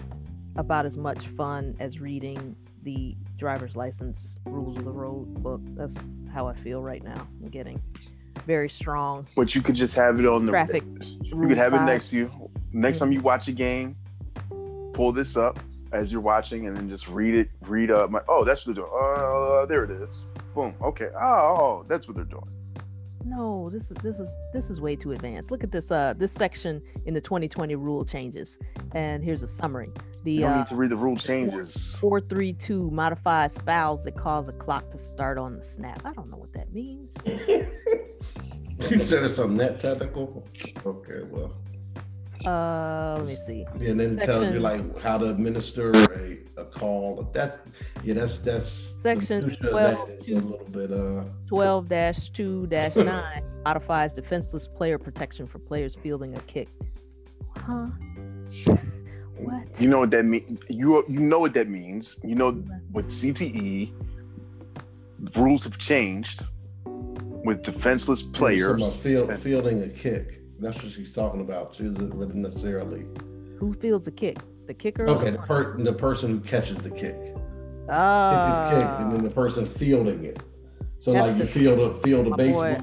[0.56, 5.60] about as much fun as reading the driver's license rules of the road book.
[5.76, 5.94] That's
[6.32, 7.26] how I feel right now.
[7.42, 7.80] I'm getting
[8.46, 10.52] very strong But you could just have it on the.
[10.52, 10.82] traffic.
[11.22, 12.50] You could have it next to you.
[12.72, 13.00] Next Mm.
[13.00, 13.96] time you watch a game,
[14.94, 15.58] pull this up
[15.92, 17.50] as you're watching, and then just read it.
[17.62, 18.10] Read up.
[18.10, 18.96] My, oh, that's what they're doing.
[18.96, 20.26] Uh, there it is.
[20.54, 20.74] Boom.
[20.82, 21.08] Okay.
[21.20, 22.46] Oh, oh, that's what they're doing.
[23.24, 25.50] No, this is this is this is way too advanced.
[25.50, 28.59] Look at this uh this section in the 2020 rule changes,
[28.94, 29.90] and here's a summary.
[30.24, 31.96] The You don't uh, need to read the rule changes.
[32.00, 36.00] 432 modifies fouls that cause the clock to start on the snap.
[36.04, 37.12] I don't know what that means.
[37.26, 40.46] you said it's something that technical.
[40.87, 41.54] Okay, well,
[42.46, 43.66] Uh, let me see.
[43.79, 47.29] Yeah, and then it tells you like how to administer a, a call.
[47.33, 47.59] That's
[48.03, 54.12] yeah, that's that's Section minutia of that 12, is a little bit uh 12-2-9 modifies
[54.14, 56.68] defenseless player protection for players fielding a kick.
[57.57, 57.88] Huh?
[59.37, 59.81] What?
[59.81, 60.61] You know what that means.
[60.68, 62.18] You you know what that means.
[62.22, 63.92] You know with CTE,
[65.37, 66.42] rules have changed
[66.85, 68.96] with defenseless players.
[68.98, 70.39] field, fielding a kick.
[70.60, 71.74] That's what she's talking about.
[71.76, 73.06] She isn't necessarily.
[73.58, 74.38] Who fields the kick?
[74.66, 75.08] The kicker?
[75.08, 77.16] Okay, the, per, the person who catches the kick.
[77.24, 77.36] Kick
[77.88, 80.40] Ah, is kick, and then the person fielding it.
[81.00, 82.62] So That's like you the- field a field a my baseball.
[82.74, 82.80] boy,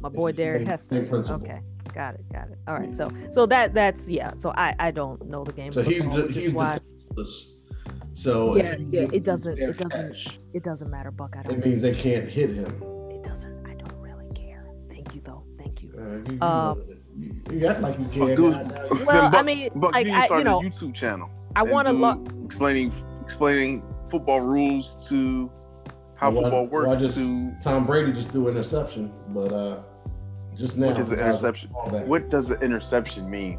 [0.00, 0.96] my boy Devin Hester.
[1.14, 1.60] Okay,
[1.94, 2.58] got it, got it.
[2.66, 4.32] All right, so so that that's yeah.
[4.36, 5.72] So I I don't know the game.
[5.72, 7.54] So he's the, he's why defenseless.
[8.16, 11.36] So Yeah, yeah, it doesn't- it doesn't- catch, it doesn't matter, Buck.
[11.36, 11.58] I It don't.
[11.60, 12.82] It means they can't hit him.
[13.10, 13.64] It doesn't.
[13.66, 14.66] I don't really care.
[14.90, 15.44] Thank you though.
[15.56, 15.94] Thank you.
[15.96, 16.82] Uh, you, Um,
[17.20, 18.34] you, you act like you Oh, care.
[18.34, 18.52] dude.
[18.52, 20.94] now, now you- Well, I mean, Buck, like you I, you started know, a YouTube
[20.94, 21.28] channel.
[21.56, 22.18] I want to do- look.
[22.44, 25.50] explaining explaining football rules to
[26.16, 29.12] how Well, I- football well, I works just- to Tom Brady just threw an interception,
[29.28, 29.76] but uh,
[30.56, 30.88] just now.
[30.88, 33.58] what does an interception what does an interception mean?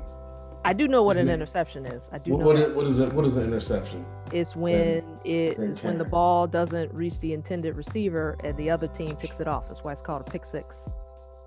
[0.63, 2.08] I do know what an interception is.
[2.12, 2.69] I do What, know what, that.
[2.69, 3.13] is, what is it?
[3.13, 4.06] What is an interception?
[4.32, 8.88] it's when it then when the ball doesn't reach the intended receiver and the other
[8.88, 9.67] team picks it off.
[9.67, 10.88] That's why it's called a pick six.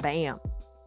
[0.01, 0.41] Bam.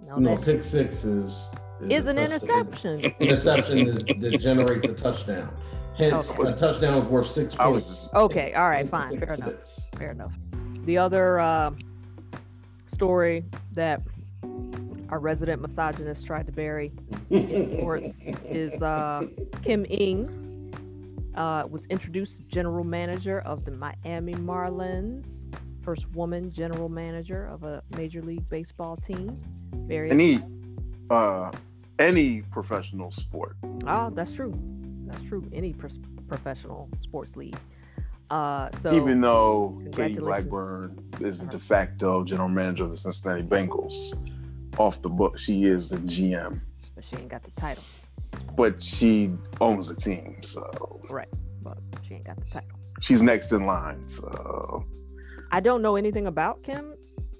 [0.06, 1.50] No, No, pick six is
[1.90, 3.02] is a an interception.
[3.20, 5.50] Interception is, that generates a touchdown.
[5.96, 6.50] Hence, Okay.
[6.50, 8.00] a touchdown is worth six I was points.
[8.02, 9.54] just Okay, all right, fine, Pick fair enough.
[9.98, 10.34] Fair enough.
[10.86, 11.72] The other uh,
[12.86, 14.02] story that
[15.10, 16.92] our resident misogynist tried to bury
[17.30, 19.26] in sports is uh,
[19.64, 25.46] Kim Ng uh, was introduced as general manager of the Miami Marlins,
[25.88, 29.40] first woman general manager of a major league baseball team.
[29.88, 30.44] Very any
[31.10, 31.50] uh
[31.98, 33.56] any professional sport.
[33.86, 34.54] Oh, that's true.
[35.06, 35.50] That's true.
[35.54, 35.74] Any
[36.28, 37.56] professional sports league.
[38.30, 40.20] Uh, so Even though Katie.
[40.20, 43.96] Blackburn is the de facto general manager of the Cincinnati Bengals,
[44.78, 46.60] off the book, she is the GM,
[46.96, 47.86] but she ain't got the title.
[48.58, 51.30] but she owns the team, so Right.
[51.64, 52.78] But she ain't got the title.
[53.00, 54.04] she's next in line.
[54.10, 54.86] So
[55.52, 56.94] I don't know anything about Kim,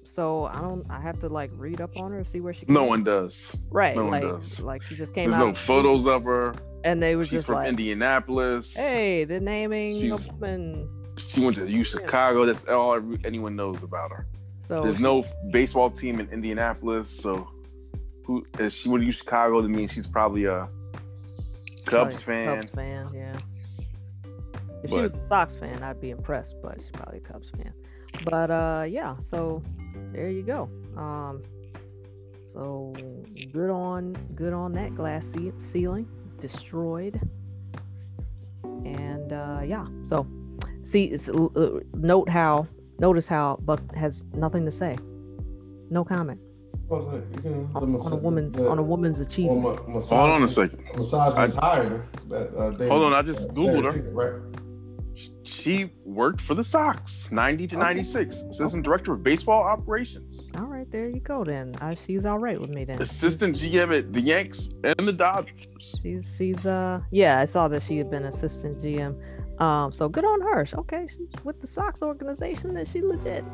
[0.04, 0.84] so I don't.
[0.90, 2.64] I have to like read up on her, see where she.
[2.68, 3.50] no one does.
[3.70, 3.96] Right.
[3.96, 4.60] no one like, does.
[4.60, 6.54] like she just came There's out, There's no photos of her.
[6.84, 8.74] and they were She's just from like, Indianapolis.
[8.74, 10.88] "Hey, they're naming She's- woman."
[11.30, 12.46] She went to U Chicago.
[12.46, 14.26] That's all anyone knows about her.
[14.60, 17.48] So There's no baseball team in Indianapolis, so
[18.24, 19.60] who is she went to U Chicago?
[19.60, 20.68] That means she's probably a
[21.86, 22.56] Cubs a fan.
[22.60, 23.36] Cubs fan, yeah.
[24.84, 27.72] If she was a Sox fan, I'd be impressed, but she's probably a Cubs fan.
[28.24, 29.16] But uh, yeah.
[29.30, 29.62] So
[30.12, 30.68] there you go.
[30.96, 31.42] Um,
[32.52, 32.92] so
[33.52, 36.06] good on good on that glass ce- ceiling
[36.40, 37.20] destroyed.
[38.84, 39.86] And uh, yeah.
[40.04, 40.26] So
[40.84, 42.66] see, it's, uh, note how
[42.98, 44.96] notice how Buck has nothing to say.
[45.90, 46.38] No comment
[46.88, 49.62] Well, the- you know, on, on a woman's the- on a woman's well, achievement.
[49.88, 50.98] ma- Hold on a misogynist- second.
[50.98, 52.06] Misogynist hired her.
[52.28, 54.10] That, uh, David- Hold on, I just uh, Googled Derek her.
[54.10, 54.57] Right?
[55.48, 57.84] She worked for the Sox, 90 to Okay.
[57.84, 58.42] 96.
[58.50, 60.46] Assistant director of baseball operations.
[60.58, 61.42] All right, there you go.
[61.42, 63.00] Then uh, she's all right with me then.
[63.00, 65.66] Assistant GM at the Yanks and the Dodgers.
[66.02, 69.16] She's she's uh yeah, I saw that she had been assistant GM.
[69.60, 70.66] Um, so good on her.
[70.74, 73.44] Okay, she's with the Sox organization and she legit.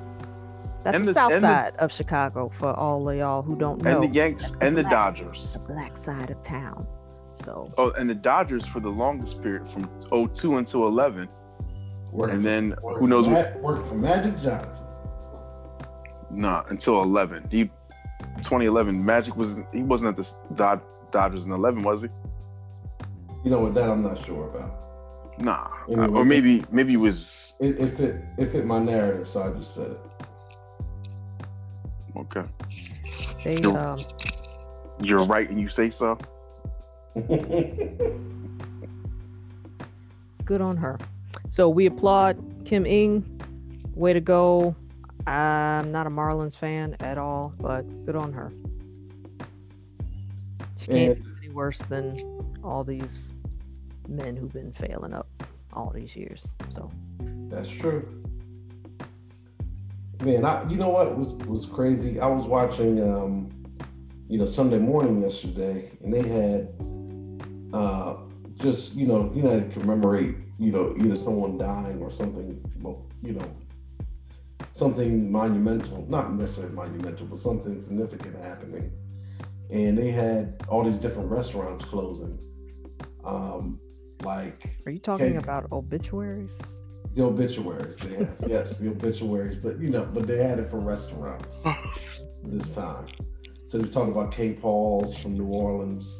[0.82, 3.56] That's And the, the- south and the- side of Chicago for all of y'all who
[3.56, 4.02] don't know.
[4.02, 5.52] And the Yanks the and the Dodgers.
[5.52, 6.86] the black side of town.
[7.32, 9.88] So Oh, and the Dodgers for the longest period from
[10.34, 11.28] 02 until 11.
[12.14, 13.54] Worked And for- then worked who knows for what?
[13.56, 14.84] Ma- worked for Magic Johnson.
[16.30, 17.46] Nah, until 11.
[17.50, 17.70] He
[18.38, 22.08] 2011 Magic was he wasn't at the Dod- Dodgers in 11, was he?
[23.44, 23.74] You know what?
[23.74, 24.70] That I'm not sure about.
[25.38, 25.68] Nah.
[25.88, 26.06] Anyway.
[26.08, 29.74] or maybe maybe it was It, it fit it fit my narrative, so I just
[29.74, 30.00] said it.
[32.16, 32.44] okay.
[33.42, 33.76] they Nope.
[33.76, 33.98] um
[35.00, 36.16] You're right and you say so.
[40.44, 40.96] good on her.
[41.54, 43.40] So we applaud Kim Ng.
[43.94, 44.74] Way to go.
[45.24, 48.52] I'm not a Marlins fan at all, but good on her.
[50.80, 53.30] She can't do any worse than all these
[54.08, 55.28] men who've been failing up
[55.72, 56.44] all these years.
[56.74, 56.90] So
[57.50, 58.24] That's true.
[60.24, 62.18] Man, I you know what was was crazy?
[62.18, 63.48] I was watching um,
[64.28, 66.74] you know, Sunday morning yesterday, and they had
[67.72, 68.23] uh
[68.64, 73.04] just, you know, you know, to commemorate, you know, either someone dying or something, well,
[73.22, 73.46] you know,
[74.74, 78.90] something monumental, not necessarily monumental, but something significant happening.
[79.70, 82.38] And they had all these different restaurants closing.
[83.24, 83.78] Um,
[84.22, 85.36] like Are you talking Okay.
[85.36, 86.52] about obituaries?
[87.14, 87.96] the obituaries.
[87.98, 91.54] They have, yes, the obituaries, but you know, but they had it for restaurants
[92.42, 93.06] this time.
[93.68, 94.52] So they talk about K.
[94.54, 96.16] Paul's from New Orleans.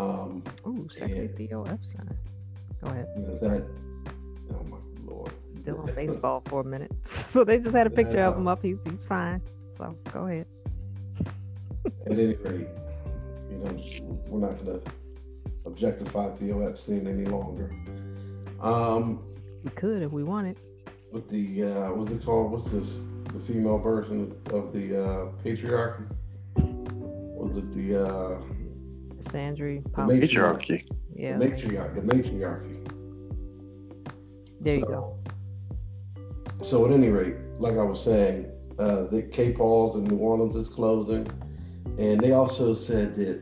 [0.00, 1.36] Um, Ooh, sexy Yeah.
[1.36, 2.08] Theo Epstein.
[2.82, 3.06] Go ahead.
[3.16, 3.62] you know that.
[4.54, 4.78] Oh my
[5.12, 5.32] lord.
[5.62, 6.92] Still on baseball for a minute.
[7.32, 8.60] So they just had a picture of him up.
[8.62, 9.40] He's he's fine.
[9.76, 10.46] So go ahead.
[12.06, 12.66] At any rate,
[13.50, 14.80] you know, we're not gonna
[15.66, 17.70] objectify Theo Epstein any longer.
[18.60, 19.22] Um,
[19.64, 20.56] We could if we wanted.
[21.12, 22.50] with the uh, what's it called?
[22.52, 22.88] What's this?
[23.32, 26.06] The female version of the uh, patriarchy?
[26.56, 28.38] Was it the uh,
[29.30, 30.08] Sandry, the Pop.
[30.08, 30.86] matriarchy?
[31.14, 31.38] Yeah.
[31.38, 32.00] The matriarchy.
[32.00, 32.76] The matriarchy.
[34.60, 36.64] There you so, go.
[36.64, 38.46] So at any rate, like I was saying,
[38.78, 41.26] uh, the K Paul's in New Orleans is closing,
[41.98, 43.40] and they also said that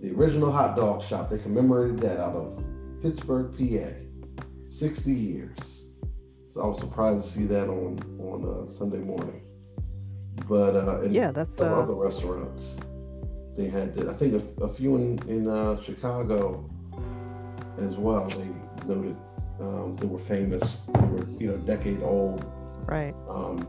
[0.00, 2.64] the original hot dog shop they commemorated that out of
[3.00, 5.82] Pittsburgh, PA, 60 years.
[6.54, 9.42] So I was surprised to see that on on uh, Sunday morning.
[10.48, 12.76] But uh, Yeah, that's some uh, other restaurants
[13.56, 14.08] they had.
[14.08, 16.68] I think a, a few in in uh, Chicago
[17.80, 18.28] as well.
[18.28, 18.48] They
[18.86, 19.16] noted
[19.60, 20.78] um, they were famous.
[20.94, 22.44] They were you know decade old.
[22.86, 23.14] right.
[23.28, 23.66] Um,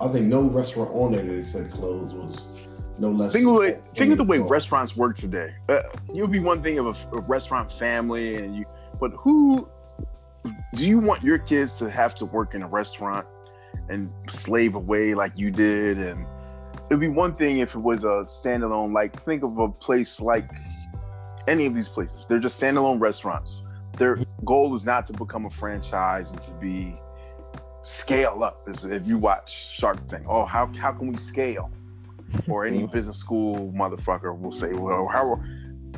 [0.00, 2.42] I think no restaurant on there that they said closed was
[2.98, 3.32] no less.
[3.32, 5.54] Think of the way, think of the way restaurants work today.
[5.68, 5.82] Uh,
[6.14, 8.64] it would be one thing of a, a restaurant family, and you,
[9.00, 9.68] but who
[10.74, 13.26] do you want your kids to have to work in a restaurant
[13.88, 15.98] and slave away like you did?
[15.98, 16.26] And
[16.88, 18.92] it'd be one thing if it was a standalone.
[18.92, 20.48] Like think of a place like
[21.46, 22.26] any of these places.
[22.28, 23.64] They're just standalone restaurants.
[23.96, 26.96] Their goal is not to become a franchise and to be
[27.82, 28.68] scale up.
[28.84, 31.70] If you watch Shark Tank, oh, how how can we scale?
[32.48, 32.92] Or any Mhm.
[32.92, 35.40] business school motherfucker will say, well, how?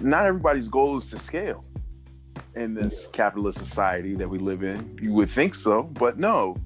[0.00, 1.64] Not everybody's goal is to scale
[2.54, 4.96] in this capitalist society that we live in.
[5.02, 6.56] You would think so, but no.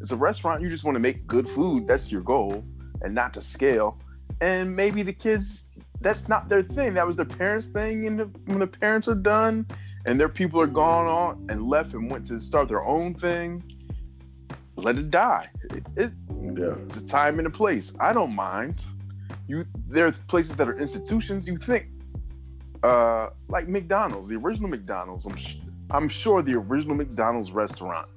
[0.00, 0.60] It's a restaurant.
[0.60, 1.86] You just want to make good food.
[1.88, 2.62] That's your goal,
[3.04, 3.98] and not to scale.
[4.40, 5.64] And maybe the kids,
[6.00, 6.94] that's not their thing.
[6.94, 8.06] That was their parents' thing.
[8.06, 9.66] And the, when the parents are done,
[10.06, 13.62] and their people are gone on and left and went to start their own thing,
[14.76, 15.48] let it die.
[15.70, 16.12] It, it,
[16.58, 16.74] Yeah.
[16.86, 17.92] it's a time and a place.
[18.00, 18.84] I don't mind.
[19.46, 21.46] You there are places that are institutions.
[21.46, 21.86] You think,
[22.82, 25.26] uh, like McDonald's, the original McDonald's.
[25.26, 25.56] I'm sh-
[25.90, 28.08] I'm sure the original McDonald's restaurant.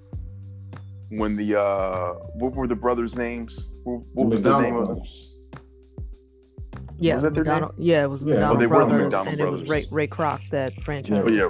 [1.09, 3.69] When the uh, what were the brothers' names?
[3.83, 4.87] What, what was the name of?
[4.89, 5.23] McDonald's.
[6.99, 7.67] Yeah, Was that their name?
[7.77, 8.27] Yeah, it was Yeah.
[8.33, 11.23] McDonald Oh, they were the Brothers, McDonald and it was Ray, Ray Kroc that franchise.
[11.25, 11.49] Oh yeah,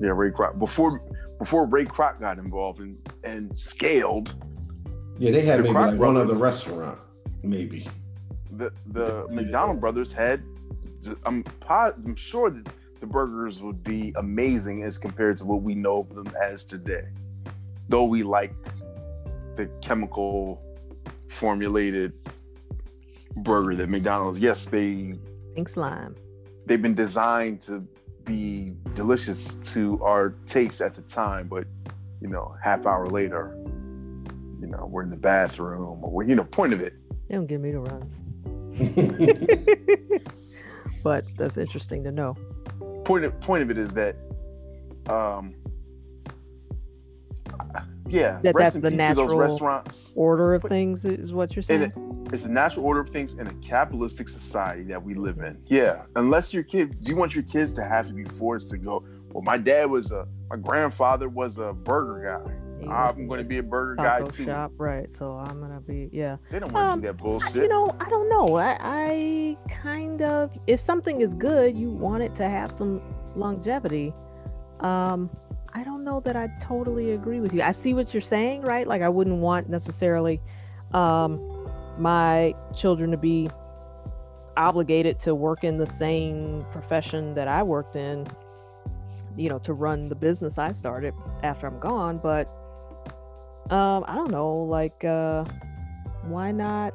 [0.00, 0.58] yeah, Ray Kroc.
[0.58, 1.00] Before
[1.38, 4.34] before Ray Kroc got involved and and scaled,
[5.18, 6.98] Yeah, they had The maybe Kroc like one other restaurant,
[7.42, 7.88] maybe.
[8.52, 10.42] the the McDonald brothers had.
[11.24, 12.68] I'm I'm sure that
[13.00, 17.04] the burgers would be amazing as compared to what we know of them as today.
[17.88, 18.52] Though we like
[19.60, 20.62] the chemical
[21.28, 22.12] formulated
[23.36, 25.14] burger that McDonald's, yes, they
[25.54, 26.16] Pink slime.
[26.66, 27.86] they've been designed to
[28.24, 31.66] be delicious to our taste at the time, but
[32.22, 33.54] you know, half hour later,
[34.60, 36.94] you know, we're in the bathroom or we're, you know, point of it.
[37.28, 38.22] They don't give me the runs.
[41.04, 42.34] but that's interesting to know.
[43.04, 44.16] point of, point of it is that
[45.08, 45.54] um
[48.10, 51.82] yeah That that's the to natural restaurants Order of But- things is what you're saying.
[51.82, 51.92] it,
[52.32, 56.02] it's the natural order of things in a capitalistic society that we live in yeah
[56.16, 59.04] unless your kid do you want your kids to have to be forced to go
[59.32, 62.52] well my dad was a my grandfather was a burger guy
[62.90, 65.08] i'm going to be a burger guy too shop, right?
[65.10, 66.38] So I'm gonna be yeah.
[66.50, 68.56] they don't want to Um, do that bullshit You know, I don't know.
[68.56, 73.02] I, I kind of, if something is good, you want it to have some
[73.36, 74.14] longevity.
[74.80, 75.28] Um,
[75.72, 77.62] I don't know that I totally agree with you.
[77.62, 78.86] I see what you're saying, right?
[78.86, 80.40] Like I wouldn't want necessarily
[80.92, 81.68] um,
[81.98, 83.48] my children to be
[84.56, 88.26] obligated to work in the same profession that I worked in,
[89.36, 92.18] you know, to run the business I started after I'm gone.
[92.18, 92.46] But
[93.70, 95.44] um, I don't know, like, uh,
[96.24, 96.94] why not?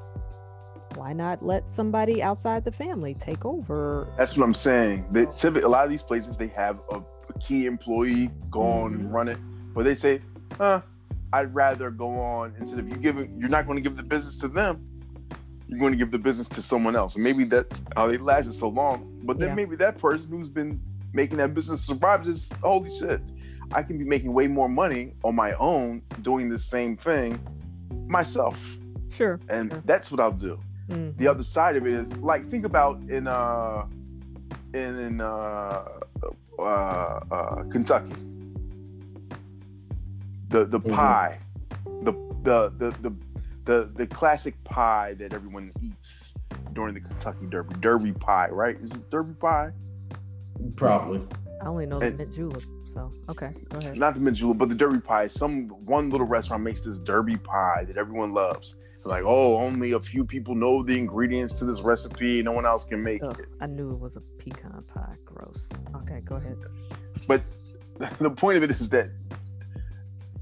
[0.96, 4.08] Why not let somebody outside the family take over?
[4.18, 5.06] That's what I'm saying.
[5.12, 7.02] They, typically, a lot of these places they have a
[7.40, 8.96] key employee go on Mhm.
[9.00, 9.38] and run it,
[9.74, 10.22] but they say,
[10.58, 10.82] "Huh,
[11.34, 13.38] I'd rather go on instead of you giving.
[13.40, 14.82] You're not going to give the business to them.
[15.68, 18.54] You're going to give the business to someone else, and maybe that's how they lasted
[18.54, 19.20] so long.
[19.24, 19.56] But then Yeah.
[19.56, 20.80] maybe that person who's been
[21.14, 23.22] making that business survive is holy shit.
[23.74, 27.40] I can be making way more money on my own doing the same thing
[28.08, 28.58] myself,
[29.10, 29.40] Sure.
[29.50, 29.82] and Sure.
[29.86, 30.58] that's what I'll do
[30.90, 31.18] Mm.
[31.18, 33.86] the other side of it is like think about in uh
[34.76, 35.84] in in uh
[36.60, 38.14] uh, uh Kentucky
[40.50, 40.94] the the Mhm.
[40.94, 41.40] pie
[42.04, 42.12] the,
[42.44, 43.16] the the the
[43.66, 46.34] the the classic pie that everyone eats
[46.74, 49.72] during the Kentucky Derby Derby pie right is it Derby pie
[50.78, 51.22] Probably.
[51.62, 52.64] I only know the and- mint julep.
[52.96, 53.98] So okay, go ahead.
[53.98, 57.84] not the julep but the Derby pie some one little restaurant makes this Derby pie
[57.88, 62.42] that everyone loves like oh only a few people know the ingredients to this recipe
[62.42, 65.16] no one else can make Ugh, it I knew it was a pecan pie.
[65.26, 65.60] Gross.
[65.96, 66.58] Okay, go ahead.
[67.28, 67.42] But
[68.20, 69.10] the point of it is that,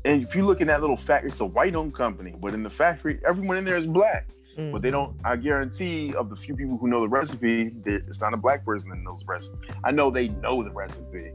[0.06, 2.70] and if you look in that little factory, it's a white-owned company, but in the
[2.70, 4.28] factory, everyone in there is black.
[4.58, 4.72] Mm.
[4.72, 5.16] But they don't.
[5.26, 8.64] I guarantee, of the few people who know the recipe, that it's not a black
[8.64, 9.58] person that knows the recipe.
[9.84, 11.32] I know they know the recipe,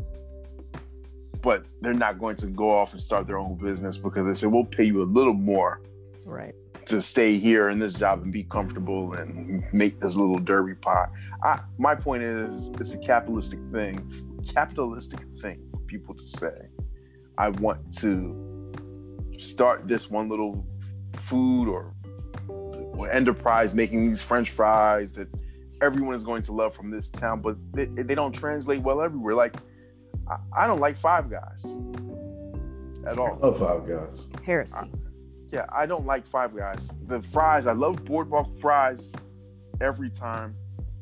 [1.42, 4.46] but they're not going to go off and start their own business because they say
[4.46, 5.80] we'll pay you a little more
[6.24, 6.54] Right.
[6.86, 11.10] to stay here in this job and be comfortable and make this little derby pot
[11.42, 16.68] I, my point is, it's a capitalistic thing, capitalistic thing for people to say.
[17.38, 18.72] I want to
[19.38, 20.66] start this one little
[21.26, 21.94] food or,
[22.48, 25.28] or enterprise making these French fries that
[25.80, 29.34] everyone is going to love from this town, but they, they don't translate well everywhere.
[29.34, 29.54] Like,
[30.28, 31.64] I, I don't like Five Guys
[33.06, 33.38] at all.
[33.40, 34.20] Love Five Guys.
[34.44, 34.90] Heresy.
[35.52, 36.90] Yeah, I don't like Five Guys.
[37.06, 39.12] The fries, I love Boardwalk fries
[39.80, 40.54] every time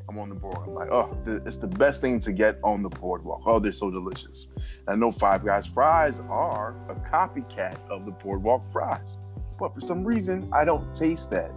[0.08, 0.58] I'm on the board.
[0.58, 3.42] I'm like, oh, th- it's the best thing to get on the boardwalk.
[3.44, 4.48] Oh, they're so delicious.
[4.54, 9.18] And I know Five Guys fries are a copycat of the Boardwalk fries.
[9.58, 11.50] But for some reason, I don't taste that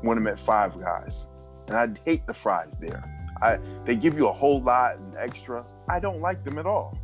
[0.00, 1.26] when I'm at Five Guys.
[1.68, 3.04] And I hate the fries there.
[3.40, 5.64] I they give you a whole lot and extra.
[5.88, 6.96] I don't like them at all.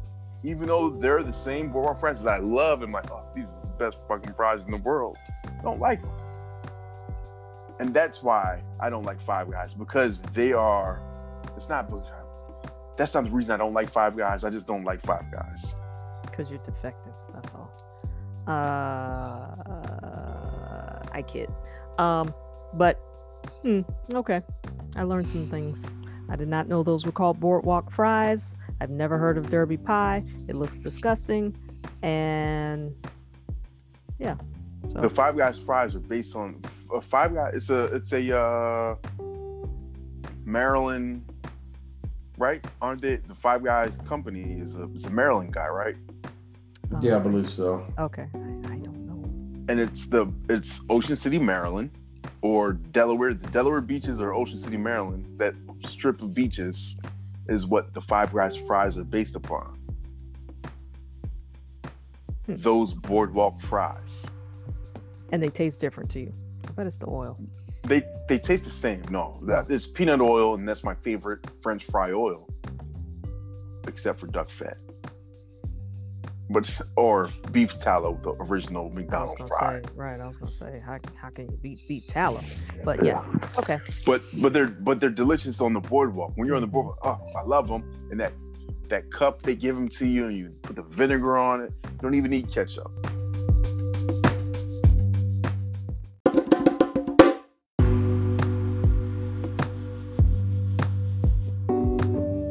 [0.45, 3.61] Even though they're the same boardwalk fries that I love, I'm like, oh, these are
[3.63, 5.17] the best fucking fries in the world.
[5.45, 6.13] I don't like them.
[7.81, 11.01] And that's why I don't like Five Guys because they are.
[11.57, 11.91] It's not.
[12.97, 14.45] That's not the reason I don't like Five Guys.
[14.45, 15.75] I just don't like Five Guys.
[16.23, 17.13] because you're defective.
[17.35, 17.71] That's all.
[18.47, 18.53] Uh,
[21.13, 21.51] I kid.
[21.99, 22.33] Um,
[22.75, 22.95] but
[23.63, 23.81] hmm,
[24.15, 24.41] okay.
[24.97, 25.85] I learned some things.
[26.29, 28.55] I did not know those were called boardwalk fries.
[28.81, 30.25] I've never heard of Derby pie.
[30.47, 31.57] It looks disgusting,
[32.03, 32.95] and
[34.19, 34.37] yeah.
[34.93, 36.63] So The Five Guys fries are based on
[36.95, 37.55] uh, Five Guys.
[37.55, 38.97] It's a it's a uh,
[40.45, 41.25] Maryland,
[42.37, 42.65] right?
[42.81, 43.17] Aren't they?
[43.17, 45.97] The Five Guys company is a it's a Maryland guy, right?
[46.93, 47.87] um, Yeah, I believe so.
[47.99, 49.23] Okay, I, I don't know.
[49.69, 51.91] and it's the it's Ocean City, Maryland,
[52.43, 53.35] or Delaware.
[53.35, 55.27] The Delaware beaches or Ocean City, Maryland.
[55.39, 55.55] That
[55.87, 56.97] strip of beaches
[57.49, 59.79] is what the Five Guys fries are based upon.
[62.47, 62.57] Hmm.
[62.57, 64.25] Those boardwalk fries.
[65.33, 66.33] And they taste different to you.
[66.67, 67.39] I bet it's the oil.
[67.85, 69.03] They they taste the same.
[69.11, 72.49] No, that, it's peanut oil, and that's my favorite French fry oil,
[73.87, 74.79] except for duck fat.
[76.51, 79.83] But or beef tallow, the original McDonald's fry.
[79.83, 80.19] say, right.
[80.19, 82.43] I was gonna say, how, how can you beat beat tallow?
[82.85, 83.23] But yeah,
[83.59, 83.79] okay.
[84.07, 86.33] but but they're but they're delicious on the boardwalk.
[86.37, 87.83] When you're on the boardwalk, oh, I love them.
[88.11, 88.33] And that
[88.89, 91.73] that cup they give them to you, and you put the vinegar on it.
[91.85, 92.91] You don't even need ketchup.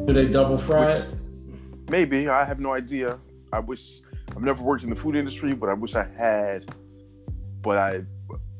[0.05, 1.09] Do they double fry it?
[1.89, 3.19] Maybe I have no idea.
[3.53, 4.01] I wish
[4.35, 6.73] I've never worked in the food industry, but I wish I had.
[7.61, 8.01] But I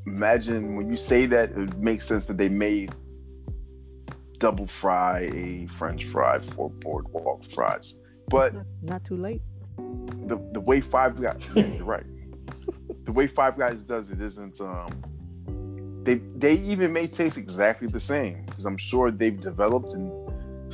[0.05, 2.93] imagine when you say that, it makes sense that they made
[4.39, 7.95] double fry a French fry for boardwalk fries.
[8.29, 9.41] But not, not too late.
[9.77, 12.05] the the way Five Guys, you're right.
[13.05, 14.59] The way Five Guys does it isn't.
[14.61, 20.11] Um, they they even may taste exactly the same because I'm sure they've developed and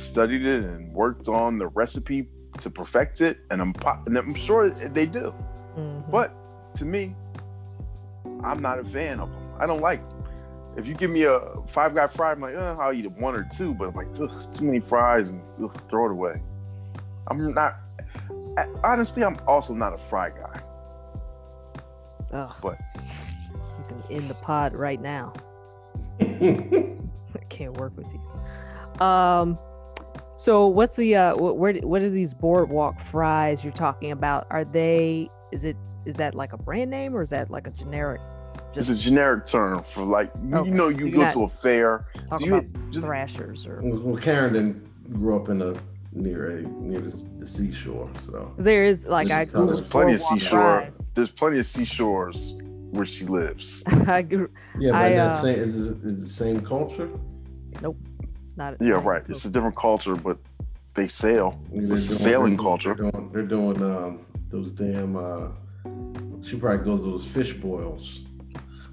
[0.00, 2.28] studied it and worked on the recipe
[2.60, 3.74] to perfect it, and I'm
[4.06, 5.34] and I'm sure they do.
[5.76, 6.10] Mhm.
[6.10, 6.32] But
[6.76, 7.14] to me,
[8.42, 9.48] I'm not a fan of them.
[9.58, 10.00] I don't like.
[10.08, 10.24] Them.
[10.76, 11.40] If you give me a
[11.72, 14.52] Five Guy fry, I'm like, uh, I'll eat one or two, but I'm like, ugh,
[14.52, 16.42] too many fries and ugh, throw it away.
[17.28, 17.76] I'm not.
[18.82, 20.60] Honestly, I'm also not a fry guy.
[22.32, 25.32] Ugh, But you can end the pod right now.
[26.20, 29.04] I can't work with you.
[29.04, 29.58] Um,
[30.36, 34.46] so what's the uh, wh- where what are these boardwalk fries you're talking about?
[34.50, 35.30] Are they?
[35.52, 35.76] Is it
[36.06, 38.20] is that like a brand name or is that like a generic?
[38.74, 40.68] It's a generic term for like you, Okay.
[40.68, 42.06] you know you You're go to a fair.
[42.28, 45.74] Talk Do you- about just- thrashers or Well, Clarendon grew up in a
[46.12, 50.20] near a near the, the seashore, so there is like I There's googled plenty of
[50.20, 50.58] boardwalk seashore.
[50.58, 51.12] fries.
[51.14, 52.54] There's plenty of seashores
[52.90, 53.82] where she lives.
[53.86, 54.92] I grew, yeah.
[54.92, 57.08] But I, that uh, same is, it- is it the same culture.
[58.56, 59.22] Not Yeah, right.
[59.28, 60.38] It's a different culture, but
[60.94, 61.60] they sail.
[61.72, 62.94] They're It's a sailing they're culture.
[62.94, 65.16] doing- They're doing um, those damn.
[65.16, 65.48] Uh,
[66.44, 68.20] she probably goes to those fish boils.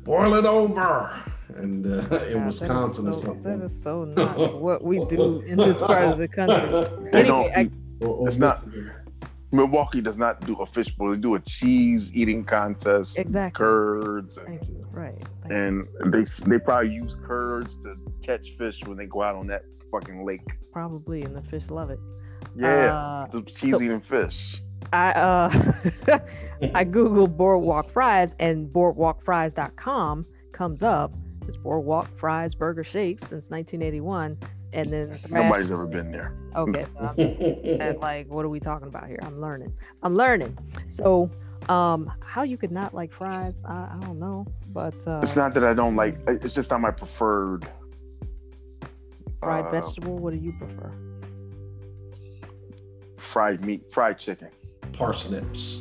[0.03, 1.22] Boil it over,
[1.55, 3.43] and uh, in God, that is Wisconsin or something.
[3.59, 7.09] That is so not what we do in this part of the country.
[7.12, 8.07] They Anyway, don't.
[8.09, 8.91] Or- or It's not- Michigan.
[9.52, 11.12] Milwaukee does not do a fish boil.
[11.12, 13.58] They do a cheese eating contest, Exactly.
[13.66, 14.88] curds, and, Thank you.
[14.91, 15.16] Right.
[15.41, 15.88] Thank you.
[16.04, 19.64] and they they probably use curds to catch fish when they go out on that
[19.91, 20.47] fucking lake.
[20.72, 21.99] Probably, and the fish love it.
[22.56, 24.62] Yeah, Uh, the cheese eating fish.
[24.93, 25.49] I uh
[26.76, 31.14] I googled boardwalk fries and boardwalkfries.com comes up.
[31.47, 34.38] It's boardwalk fries burger shakes since 1981,
[34.74, 36.34] and then thrash- Nobody's ever been there.
[36.55, 36.86] okay.
[36.93, 39.19] So I'm just like, what are we talking about here?
[39.24, 39.74] I'm learning.
[40.03, 40.57] I'm learning.
[40.89, 41.30] So,
[41.69, 43.61] um, how you could not like fries?
[43.65, 46.17] I, I don't know, but uh, It's not that I don't like.
[46.28, 47.67] It's just not my preferred.
[49.39, 50.17] fried uh, vegetable.
[50.17, 50.91] What do you prefer?
[53.17, 54.49] fried meat, fried chicken.
[54.93, 55.80] Parsnips.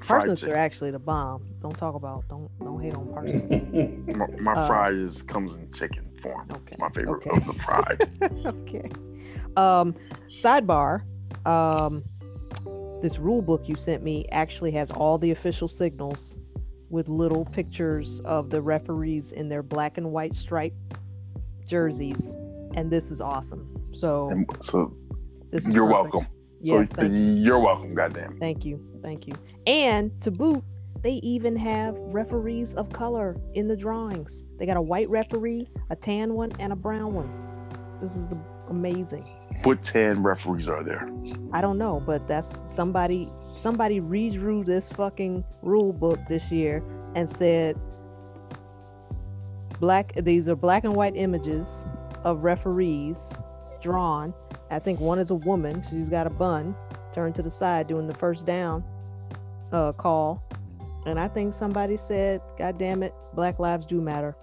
[0.00, 1.42] Parsnips are actually the bomb.
[1.62, 2.26] Don't talk about.
[2.28, 4.16] Don't don't hate on parsnips.
[4.16, 6.48] My, my uh, fry is comes in chicken form.
[6.52, 6.76] Okay.
[6.78, 7.30] My favorite Okay.
[7.30, 8.10] of the fried.
[8.46, 8.88] okay.
[9.56, 9.94] Um,
[10.30, 11.02] sidebar.
[11.46, 12.02] Um,
[13.02, 16.36] this rule book you sent me actually has all the official signals
[16.90, 20.76] with little pictures of the referees in their black and white striped
[21.66, 22.36] jerseys,
[22.74, 23.66] and this is awesome.
[23.94, 24.94] So And so
[25.50, 26.14] this is you're perfect.
[26.14, 26.30] welcome.
[26.62, 27.94] Yes, so you're welcome.
[27.94, 28.38] Goddamn.
[28.38, 29.34] thank you, thank you.
[29.66, 30.62] And to boot,
[31.02, 34.44] they even have referees of color in the drawings.
[34.58, 37.30] They got a white referee, a tan one, and a brown one.
[38.02, 38.28] This is
[38.68, 39.24] amazing.
[39.62, 41.08] What tan referees are there?
[41.52, 46.82] I don't know, but that's somebody somebody redrew this fucking rule book this year
[47.16, 47.76] and said
[49.80, 51.84] black these are black and white images
[52.24, 53.30] of referees
[53.82, 54.32] drawn.
[54.70, 56.74] I think one is a woman, she's got a bun
[57.12, 58.84] turned to the side doing the first down
[59.72, 60.42] uh call.
[61.06, 64.36] And I think somebody said, God damn it, Black Lives Do Matter.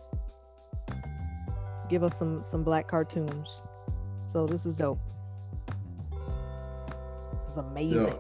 [1.90, 3.62] Give us some some black cartoons.
[4.26, 5.00] So this is dope.
[6.12, 8.08] This is amazing.
[8.08, 8.14] Yeah.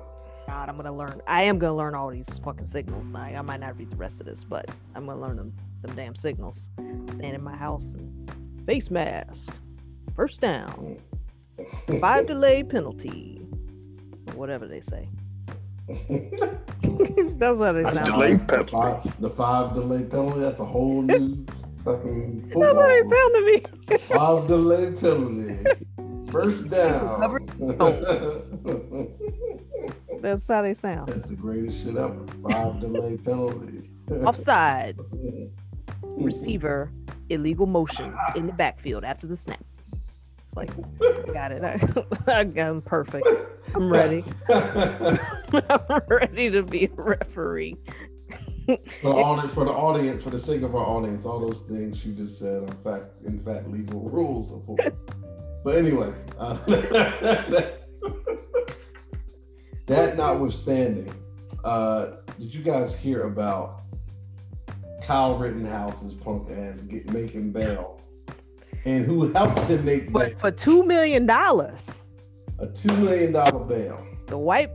[0.47, 1.21] God, I'm gonna learn.
[1.27, 3.13] I am gonna learn all these fucking signals.
[3.13, 5.95] I, I might not read the rest of this, but I'm gonna learn them, them
[5.95, 6.69] damn signals.
[6.77, 8.31] Stand in my house and
[8.65, 9.49] face mask,
[10.15, 10.97] first down,
[11.99, 13.41] five delay penalty,
[14.29, 15.09] or whatever they say.
[17.37, 18.05] That's what they Five sound.
[18.07, 18.47] delay Like.
[18.47, 18.71] penalty.
[18.71, 20.39] The five, the five delay penalty.
[20.41, 21.45] That's a whole new
[21.83, 22.87] fucking That's what football.
[22.87, 23.61] they sound to me.
[24.15, 25.57] Five delay penalty.
[26.31, 27.19] First down.
[27.21, 27.41] Cover-
[30.21, 31.09] That's how they sound.
[31.09, 32.25] That's the greatest shit ever.
[32.49, 33.89] Five delay penalty.
[34.25, 34.97] Offside,
[36.03, 36.91] receiver,
[37.29, 39.63] illegal motion in the backfield after the snap.
[40.57, 40.71] Like,
[41.03, 41.63] I got it.
[42.27, 43.27] I, him perfect.
[43.75, 44.25] I'm ready.
[44.49, 47.77] I'm ready to be a referee.
[48.65, 52.03] for, the audience, for the audience, for the sake of our audience, all those things
[52.03, 54.97] you just said are fact, in fact, legal rules of football.
[55.63, 56.57] but anyway, uh,
[59.85, 61.13] that notwithstanding,
[61.65, 63.83] uh, did you guys hear about
[65.03, 68.01] Kyle Rittenhouse's punk ass get, making bail,
[68.85, 70.13] and who helped him make bail?
[70.13, 72.03] But for two million dollars,
[72.59, 73.99] A two million dollar bail.
[74.27, 74.69] the white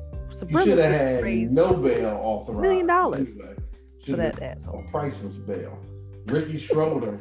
[0.49, 2.63] You should have had raised no bail authorized.
[2.63, 3.55] Million dollars Anyway,
[4.01, 4.85] for should that have asshole.
[4.87, 5.79] a priceless bail.
[6.27, 7.19] Ricky Schroder.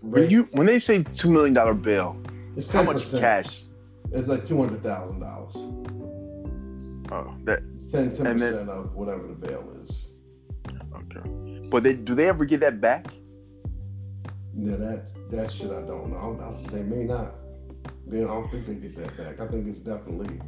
[0.00, 2.16] When you when they say two million dollar bill,
[2.56, 2.86] it's how 10%.
[2.92, 3.62] much cash?
[4.12, 5.54] It's like two hundred thousand dollars.
[7.12, 9.90] Oh, that 10 And then- percent of whatever the bail is.
[10.94, 11.68] okay.
[11.70, 13.06] But they do they ever get that back?
[14.56, 16.16] Yeah, that that shit I don't know.
[16.18, 16.70] I don't know.
[16.70, 17.34] They may not.
[18.06, 19.40] They, I don't think they get that back.
[19.40, 20.40] I think it's definitely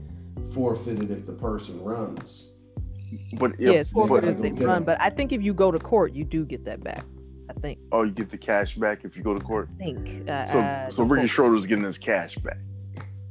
[0.54, 2.44] forfeited if the person runs.
[3.38, 4.64] But Yeah, yeah, it's but- forfeited if they Okay.
[4.64, 4.84] run.
[4.84, 7.04] But I think if you go to court, you do get that back.
[7.48, 7.78] I think.
[7.92, 9.68] oh, you get the cash back if you go to court.
[9.80, 10.28] I think.
[10.28, 12.58] Uh, So uh, so Ricky quote- Schroder's getting his cash back.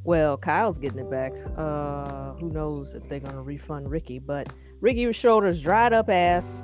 [0.06, 1.34] Well, Kyle's getting it back.
[1.58, 4.20] Uh, who knows if they're gonna refund Ricky?
[4.20, 6.64] But Ricky Schroder's dried up ass,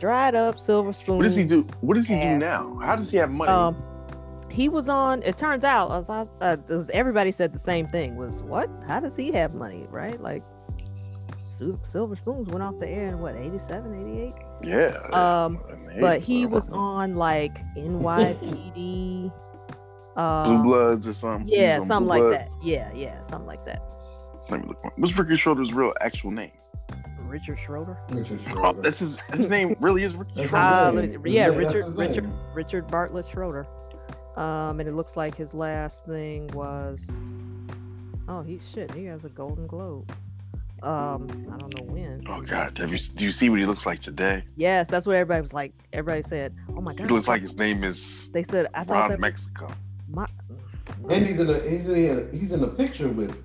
[0.00, 1.18] dried up silver spoon.
[1.18, 1.62] What does he do?
[1.80, 2.78] What does he do now?
[2.82, 3.50] How does he have money?
[3.52, 3.76] Um,
[4.50, 5.22] he was on.
[5.22, 8.16] It turns out, as I, uh, as everybody said the same thing.
[8.16, 8.68] Was what?
[8.86, 9.86] How does he have money?
[9.90, 10.20] Right?
[10.20, 10.42] Like
[11.50, 14.32] Sil- Silver Spoons went off the air in what 87,
[14.62, 14.68] 88?
[14.68, 14.96] Yeah.
[15.12, 19.32] Um, and But hey, he was on like NYPD.
[20.14, 21.46] Blue Um, Bloods or something.
[21.48, 22.50] Yeah, something Blue like that.
[22.62, 23.80] Yeah, yeah, something like that.
[24.50, 24.92] Let me look.
[24.96, 26.50] What's Ricky Schroder's real actual name?
[27.28, 27.96] Richard Schroder.
[28.10, 28.82] Richard Oh, Schroder.
[28.82, 29.18] that's his.
[29.34, 30.66] His name really is Ricky That's his Schroder.
[30.66, 31.20] Uh, name.
[31.22, 32.30] but- yeah, His name- that's Richard Richard.
[32.54, 33.66] Richard Bartlett Schroder.
[34.38, 37.18] Um, and it looks like his last thing was,
[38.28, 40.14] oh, he shit, he has a Golden Globe.
[40.80, 42.22] Um, I don't know when.
[42.28, 44.44] Oh God, have you do you see what he looks like today?
[44.54, 45.72] Yes, that's what everybody was like.
[45.92, 48.68] Everybody said, "Oh my God." He looks like his name is they said.
[48.74, 49.72] I thought Ron that Mexico.
[50.08, 50.26] my.
[51.10, 53.36] And he's in a he's in a, he's in a picture with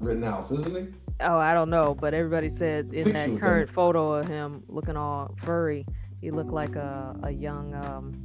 [0.00, 0.92] Rittenhouse, isn't he?
[1.20, 3.74] Oh, I don't know, but everybody said in that current him.
[3.74, 5.86] photo of him looking all furry,
[6.20, 8.22] he looked like a, a young um,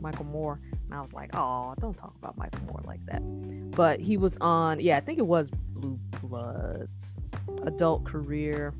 [0.00, 0.60] Michael Moore.
[0.92, 3.22] And I was like, oh, don't talk about Michael Moore like that.
[3.70, 7.16] But he was on, yeah, I think it was Blue Bloods,
[7.62, 8.74] adult career.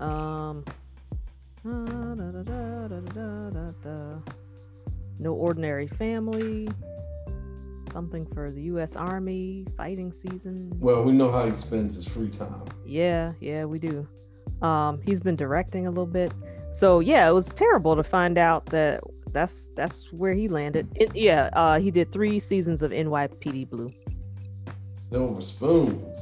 [0.00, 0.64] Um,
[5.20, 6.68] no ordinary family.
[7.92, 8.96] Something for the U.S.
[8.96, 10.72] Army fighting season.
[10.80, 12.64] Well, we know how he spends his free time.
[12.84, 14.04] Yeah, yeah, we do.
[14.62, 16.32] Um, he's been directing a little bit.
[16.72, 19.00] So yeah, it was terrible to find out that
[19.36, 20.88] that's that's where he landed.
[20.94, 23.92] It, yeah, uh, he did three seasons of NYPD Blue.
[25.10, 26.18] Silver Spoons.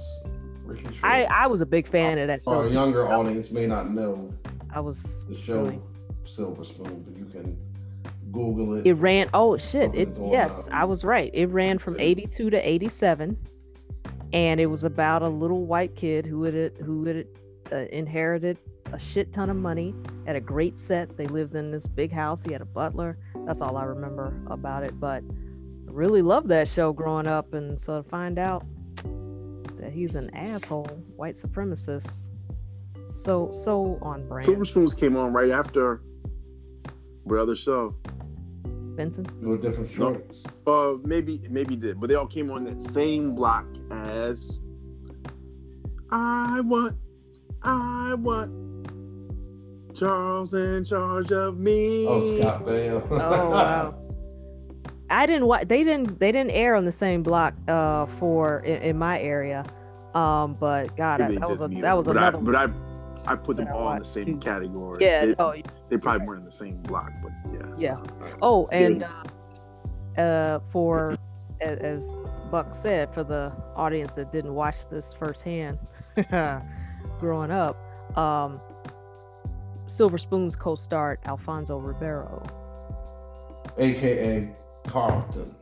[1.04, 2.72] I I was a big fan of that Our show.
[2.72, 4.30] younger audience may not know
[4.74, 5.00] I was.
[5.28, 5.80] the show Really?
[6.26, 7.56] Silver Spoon, but you can
[8.32, 8.86] Google it.
[8.86, 9.30] It ran.
[9.32, 9.94] Oh shit!
[9.94, 11.30] It yes, I was right.
[11.32, 13.38] It ran from '82 to '87,
[14.32, 17.26] and it was about a little white kid who had who had
[17.72, 18.58] uh, inherited
[18.92, 19.94] a shit ton of money
[20.26, 21.16] at a great set.
[21.16, 22.42] They lived in this big house.
[22.42, 23.18] He had a butler.
[23.46, 24.98] That's all I remember about it.
[25.00, 25.22] But
[25.88, 28.64] I really loved that show growing up, and so to find out
[29.80, 30.86] that he's an asshole,
[31.16, 32.10] white supremacist,
[33.24, 34.44] so so on brand.
[34.44, 36.00] Silver Spoons came on right after
[37.24, 37.94] what other show?
[38.96, 39.26] Benson.
[39.40, 40.12] No different No.
[40.12, 40.42] shorts.
[40.66, 44.60] Uh, maybe maybe did, but they all came on that same block as
[46.10, 46.96] I want,
[47.64, 48.50] I want
[49.96, 52.06] Charles in charge of me.
[52.06, 53.06] Oh, Scott Baio.
[53.10, 53.94] Oh wow.
[55.10, 55.68] I didn't watch.
[55.68, 56.18] They didn't.
[56.18, 59.64] They didn't air on the same block uh, for in, in my area.
[60.14, 62.38] Um, but God, I, that was a, didn't that either, was but another.
[62.38, 64.36] I, but I, I put them all in the same too.
[64.38, 65.04] category.
[65.04, 65.26] yeah.
[65.26, 65.54] They, oh,
[65.88, 67.98] they probably weren't in the same block, but yeah.
[67.98, 68.36] Yeah.
[68.42, 69.04] oh, and
[70.16, 71.16] uh, uh, for
[71.60, 72.16] as, as
[72.50, 75.78] Buck said, for the audience that didn't watch this firsthand,
[77.20, 77.76] growing up,
[78.18, 78.60] um,
[79.86, 82.42] Silver Spoons co-starred Alfonso Ribeiro.
[83.78, 84.48] AKA
[84.86, 85.54] Carlton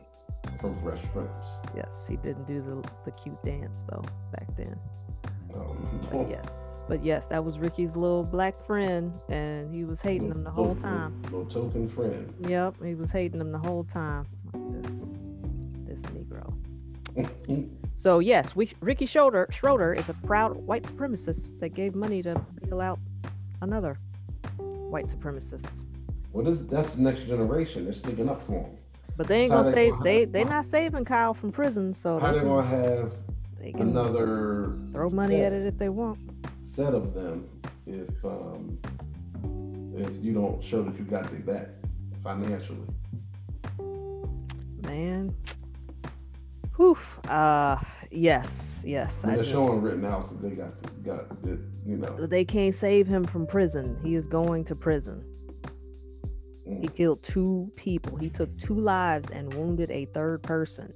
[0.59, 1.45] from Fresh Prince.
[1.75, 4.77] Yes, he didn't do the the cute dance though back then.
[5.55, 6.45] Um, But yes,
[6.87, 10.69] but yes, that was Ricky's little black friend, and he was hating him the whole
[10.73, 11.21] little- time.
[11.23, 12.33] Little, little token friend.
[12.47, 14.25] Yep, he was hating him the whole time.
[14.71, 14.91] This,
[15.85, 16.53] this Negro.
[18.03, 22.35] So yes, we, Ricky Schroder, Schroder is a proud white supremacist that gave money to
[22.61, 22.99] bail out
[23.61, 23.97] another
[24.57, 25.85] white supremacist.
[26.33, 27.85] well, this that's the next generation.
[27.85, 28.77] They're sticking up for him.
[29.15, 31.93] But they ain't gonna they save gonna they have- they not saving Kyle from prison,
[31.93, 33.13] so How they they gonna have
[33.57, 36.19] they can another throw money set, at it if they want.
[36.75, 37.47] set of them
[37.87, 38.77] if um
[39.95, 41.69] if you don't show that you got their back
[42.21, 42.85] financially?
[44.81, 45.33] Man.
[46.83, 46.97] Whew.
[47.31, 47.77] Uh
[48.11, 49.23] yes, yes.
[49.23, 50.73] I I they're showing Rittenhouse that they got
[51.03, 52.27] got it, you know.
[52.27, 53.97] they can't save him from prison.
[54.03, 55.23] He is going to prison.
[56.65, 56.95] He Mm.
[56.95, 58.17] killed two people.
[58.17, 60.91] He took two lives and wounded a third person.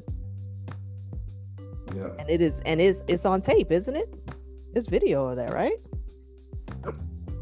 [1.96, 2.10] Yeah.
[2.20, 4.14] And it is and it's it's on tape, isn't it?
[4.76, 5.80] It's video of that, right?
[6.84, 6.92] I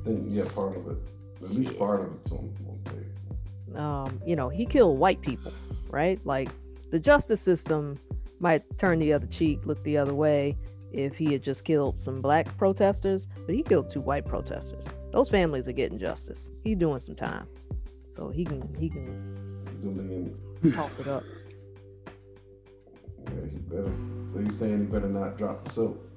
[0.04, 0.98] think yeah, part of it.
[1.44, 3.78] At least part of it's on, on tape.
[3.80, 5.52] Um, you know, he killed white people,
[5.90, 6.20] right?
[6.26, 6.50] Like
[6.92, 7.98] the justice system
[8.40, 10.58] might turn the other cheek, look the other way
[10.92, 14.86] if he had just killed some black protesters, but he killed two white protesters.
[15.12, 16.52] Those families are getting justice.
[16.64, 17.48] He's doing some time.
[18.16, 21.24] So he can he can toss it up.
[23.26, 23.92] yeah, he better.
[24.34, 26.12] So you saying he better not drop the soap?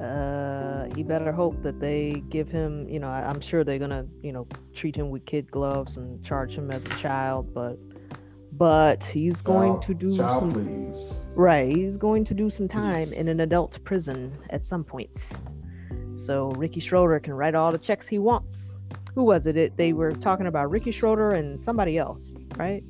[0.00, 4.06] uh he better hope that they give him you know I, i'm sure they're gonna
[4.22, 7.78] you know treat him with kid gloves and charge him as a child but
[8.60, 11.20] but he's going Child- to do child, some please.
[11.34, 15.18] right he's going to do some time in an adult prison at some point
[16.14, 18.74] so ricky schroder can write all the checks he wants
[19.14, 22.84] who was it, it they were talking about ricky schroder and somebody else right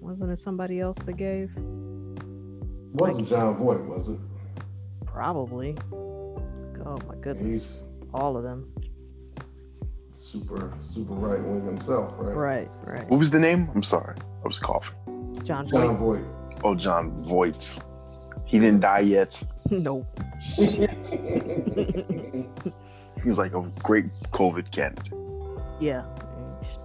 [0.00, 1.50] wasn't it somebody else that gave
[2.94, 4.18] Wasn't Jon Voight, was it?
[5.04, 5.76] Probably.
[5.92, 7.52] Oh my goodness.
[7.54, 7.80] He's
[8.14, 8.72] All of them.
[10.16, 12.34] Super, super right wing himself, right?
[12.34, 13.08] Right, right.
[13.08, 13.70] What was the name?
[13.74, 14.96] I'm sorry, I was coughing.
[15.44, 16.20] John John Boyd.
[16.20, 16.60] Voight.
[16.64, 17.78] Oh, Jon Voight.
[18.46, 19.42] He didn't die yet.
[19.70, 20.06] nope.
[23.22, 25.12] He was like a great COVID candidate.
[25.80, 26.04] Yeah.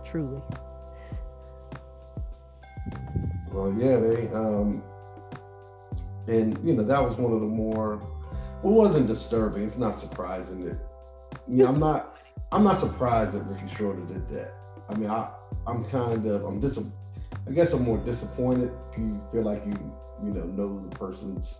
[0.10, 0.42] Truly.
[3.52, 4.82] Well, yeah, they um,
[6.28, 8.02] and you know that was one of the more.
[8.64, 9.64] It wasn't disturbing.
[9.64, 10.78] It's not surprising that.
[11.48, 12.18] You know, I'm not.
[12.52, 14.54] I'm not surprised that Ricky Schroder did that.
[14.89, 15.30] I mean, I
[15.68, 16.80] I'm kind of I'm dis.
[17.47, 18.72] I guess I'm more disappointed.
[18.97, 19.74] You feel like you
[20.24, 21.56] you know know the person's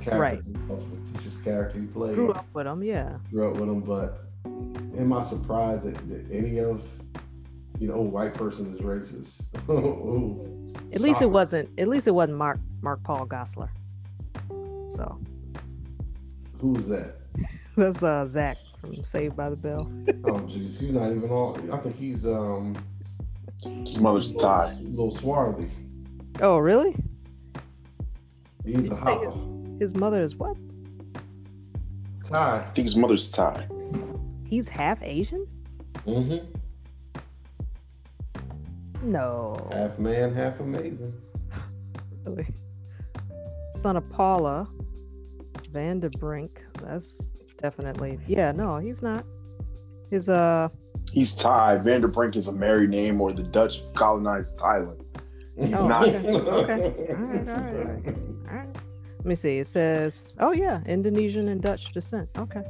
[0.00, 0.80] character, Right.
[1.12, 2.16] fictitious character he played.
[2.16, 3.16] Grew up with him, yeah.
[3.30, 4.24] grew up with him, but
[4.98, 6.82] am I surprised that, that any of
[7.78, 9.40] you know, oh, white person is racist?
[9.68, 13.68] Ooh, At least it wasn't at least it wasn't Mark Mark Paul Gosselaar.
[14.96, 15.18] So
[16.60, 17.16] Who's that?
[17.76, 19.90] that's uh Zach from Saved by the Bell.
[20.26, 21.58] Oh, jeez, he's not even all.
[21.72, 22.74] I think he's um
[23.62, 24.72] His mother's Thai.
[24.72, 25.68] a little swarthy.
[26.40, 26.96] Oh really?
[28.64, 29.32] He's You a think hopper.
[29.78, 30.56] His mother is what?
[32.24, 32.60] Ty.
[32.60, 33.68] I think his mother's Thai.
[34.46, 35.46] He's half Asian?
[36.06, 36.46] Mm-hmm.
[39.10, 39.56] No.
[39.72, 41.12] Half man, half amazing.
[42.24, 42.46] Really.
[43.76, 44.66] Son of Paula
[45.70, 46.62] van den Brink.
[46.82, 47.33] That's
[47.64, 49.24] definitely yeah, no, he's not.
[50.10, 50.68] His uh
[51.12, 51.78] He's Thai.
[51.78, 55.00] van den Brink is a married name, or the Dutch colonized Thailand.
[55.56, 56.08] He's Oh, not.
[56.08, 57.14] okay, okay.
[57.14, 58.16] All right, all right, all right.
[58.50, 58.68] All right.
[59.18, 59.58] Let me see.
[59.58, 62.28] It says, oh yeah, Indonesian and Dutch descent.
[62.36, 62.62] Okay.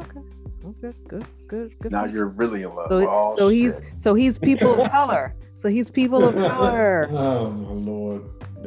[0.00, 0.20] Okay.
[0.66, 0.92] Okay.
[1.06, 1.24] Good.
[1.46, 1.78] Good.
[1.78, 1.92] Good.
[1.92, 2.14] Now you.
[2.16, 2.88] you're really in love.
[2.88, 5.36] so, oh, so he's so he's people of color.
[5.56, 7.06] So he's people of color.
[7.12, 8.22] Oh my lord.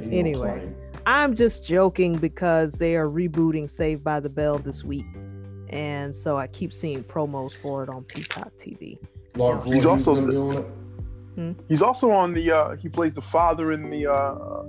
[0.09, 0.73] He Anyway.
[1.05, 5.05] I'm just joking because they are rebooting Saved by the Bell this week.
[5.73, 8.99] And so I keep seeing promos for it on Peacock TV.
[9.35, 11.55] Lord He's Voorhees also the- be on.
[11.67, 12.51] He's also on the.
[12.51, 14.65] uh He plays the father in the uh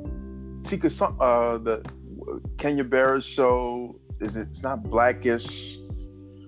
[0.66, 1.84] Tika Sun- uh the
[2.56, 4.00] Kenya Barris show.
[4.20, 4.48] Is it?
[4.50, 5.78] It's not Blackish.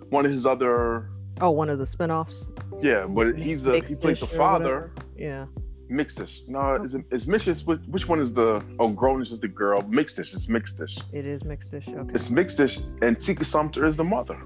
[0.09, 1.11] One of his other.
[1.43, 2.47] Oh, one of the spinoffs.
[2.83, 3.75] Yeah, but he's the.
[3.87, 4.91] He plays the father.
[5.19, 5.45] Yeah.
[5.91, 6.49] Mixedish.
[6.49, 6.83] No, oh.
[6.83, 7.05] is it?
[7.11, 7.65] Is Mixish?
[7.65, 8.65] Which, which one is the?
[8.79, 9.83] Oh, Grownish is the girl.
[9.83, 10.35] Mixedish.
[10.35, 11.01] It's Mixedish.
[11.13, 11.89] It is mixed-ish.
[11.89, 12.13] Okay.
[12.15, 14.41] It's Mixedish, and Tika Sumpter is the mother,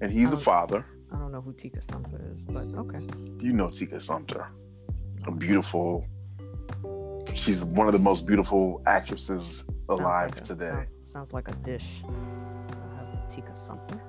[0.00, 0.84] and he's the father.
[1.12, 3.00] I don't know who Tika Sumpter is, but okay.
[3.40, 4.46] You know Tika Sumpter,
[5.26, 6.06] a beautiful.
[7.34, 10.70] She's one of the most beautiful actresses Sounds alive like a- today.
[10.70, 11.84] Sounds, sounds like a dish.
[13.30, 14.00] Tika Sumpter.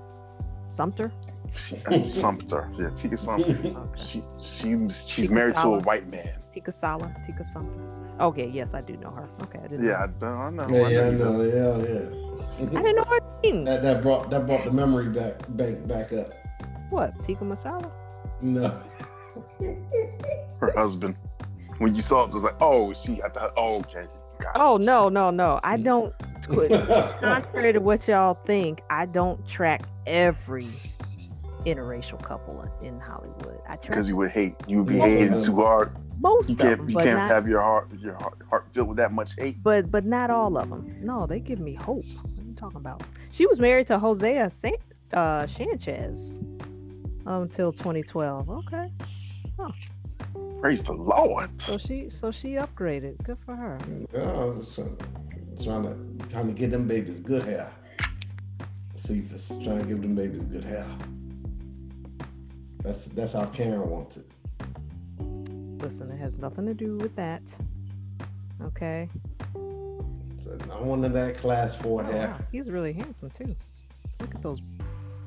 [0.67, 1.11] Sumpter?
[1.55, 3.51] She, Sumpter, yeah, Tika Sumpter.
[3.77, 4.01] Okay.
[4.03, 6.29] She she's she's Tika married to a white man.
[6.53, 7.81] Tika Sala, Tika Sumpter.
[8.19, 9.29] Okay, yes, I do know her.
[9.43, 9.85] Okay, I didn't.
[9.85, 10.13] Yeah, I, know.
[10.19, 10.77] don't- I know.
[10.77, 11.31] Yeah, yeah, I you know.
[11.31, 11.43] know.
[11.43, 12.81] Yeah, I yeah.
[12.81, 13.63] didn't know her name.
[13.65, 16.31] that that brought that brought the memory back bank back up.
[16.89, 17.21] What?
[17.23, 17.89] Tika Masala?
[18.41, 18.81] No.
[20.59, 21.15] Her husband.
[21.77, 24.05] When you saw it, it was like, oh, she I thought, Oh, okay.
[24.41, 24.81] Got Oh it.
[24.81, 25.59] no, no, no.
[25.63, 25.83] I mm.
[25.83, 26.13] don't.
[27.21, 30.67] Contrary to what y'all think, I don't track every
[31.65, 33.59] interracial couple in- in Hollywood.
[33.67, 35.41] I Because you would hate, you would be Most of hated them.
[35.41, 35.91] too hard.
[36.19, 37.29] most You of can't, them, you but can't not.
[37.29, 39.61] have your heart, your heart, heart filled with that much hate.
[39.63, 40.95] but but not all of them.
[41.01, 42.05] No, they give me hope.
[42.23, 43.03] What are you talking about?
[43.31, 44.73] She was married to Hosea San-
[45.13, 46.41] uh, Sanchez
[47.25, 48.49] until 2012.
[48.49, 48.91] Okay,
[50.61, 51.49] Praise the Lord.
[51.61, 53.21] so she so she upgraded.
[53.23, 53.77] Good for her.
[54.13, 54.97] Yeah, I was trying,
[55.63, 57.69] trying to trying to get them babies good hair.
[58.95, 60.85] Cephas trying to give them babies good hair.
[62.83, 64.25] That's that's how Karen wants it.
[65.81, 67.41] Listen, it has nothing to do with that.
[68.61, 69.09] Okay.
[70.43, 72.27] So I wanted that class four Oh, hair.
[72.29, 72.39] wow.
[72.51, 73.55] He's really handsome too.
[74.19, 74.59] Look at those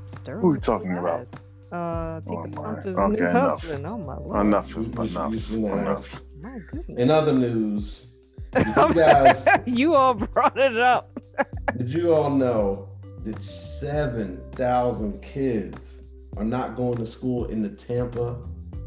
[0.08, 0.40] sterling.
[0.42, 1.26] Who are we talking about?
[1.70, 3.02] Uh, Tika Oh, my.
[3.04, 3.60] Okay, new enough.
[3.62, 3.86] husband.
[3.86, 4.46] Oh my lord.
[4.46, 6.22] Enough, You- you- enough, you- you know, enough.
[6.42, 6.98] My goodness.
[6.98, 8.06] In other news,
[8.56, 11.18] you guys you all brought it up.
[11.78, 12.88] did you all know
[13.22, 16.01] that seven thousand kids
[16.36, 18.36] are not going to school in the Tampa,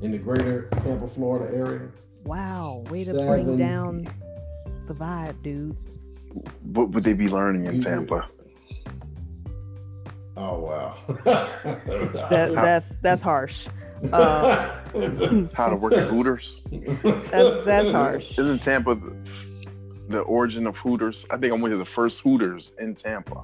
[0.02, 1.88] in the greater Tampa, Florida area?
[2.24, 4.08] Wow, way to Seven- bring down
[4.88, 5.76] the vibe, dude.
[6.64, 8.28] What would they be learning in Tampa?
[10.38, 10.98] Oh wow.
[12.30, 13.68] That, that's that's harsh.
[14.12, 14.76] Uh,
[15.54, 16.62] How to work at Hooters?
[16.72, 18.38] That's that's harsh.
[18.38, 19.16] Isn't Tampa the,
[20.10, 21.26] the origin of Hooters?
[21.30, 23.44] I think I went to the first Hooters in Tampa.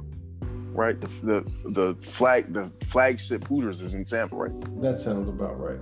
[0.74, 4.82] Right, the, the the flag the flagship Hooters is in Tampa, right?
[4.82, 5.82] That sounds about right.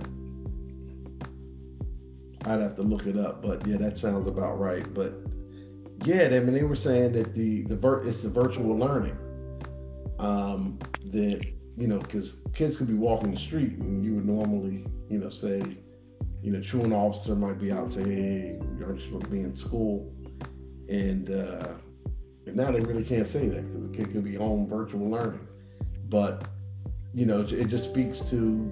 [2.46, 4.92] I'd have to look it up, but yeah, that sounds about right.
[4.92, 5.14] But
[6.04, 9.16] yeah, I mean, they were saying that the the vir- it's the virtual learning.
[10.18, 10.78] Um,
[11.12, 11.44] that
[11.80, 15.30] you know, because kids could be walking the street and you would normally, you know,
[15.30, 15.62] say,
[16.42, 19.56] you know, truant officer might be out say, hey, you're just supposed to be in
[19.56, 20.12] school.
[20.90, 21.68] And, uh,
[22.50, 25.46] and now they really can't say that because the kid could be home virtual learning.
[26.08, 26.48] But,
[27.14, 28.70] you know, it just speaks to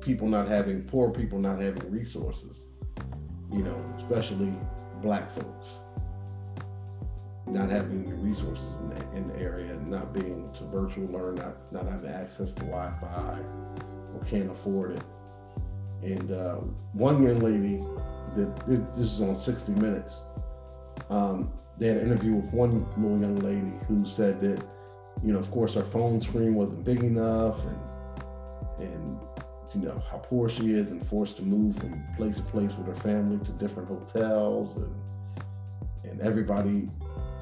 [0.00, 2.56] people not having, poor people not having resources,
[3.52, 4.52] you know, especially
[5.02, 5.66] black folks
[7.46, 11.36] not having the resources in the, in the area, not being able to virtual learn,
[11.36, 13.38] not, not having access to Wi-Fi
[14.14, 15.02] or can't afford it.
[16.02, 16.56] And uh,
[16.92, 17.84] one young lady,
[18.36, 20.18] that this is on 60 Minutes,
[21.08, 24.64] um, they had an interview with one little young lady who said that,
[25.22, 29.18] you know, of course, her phone screen wasn't big enough, and and
[29.74, 32.86] you know how poor she is, and forced to move from place to place with
[32.86, 36.88] her family to different hotels, and and everybody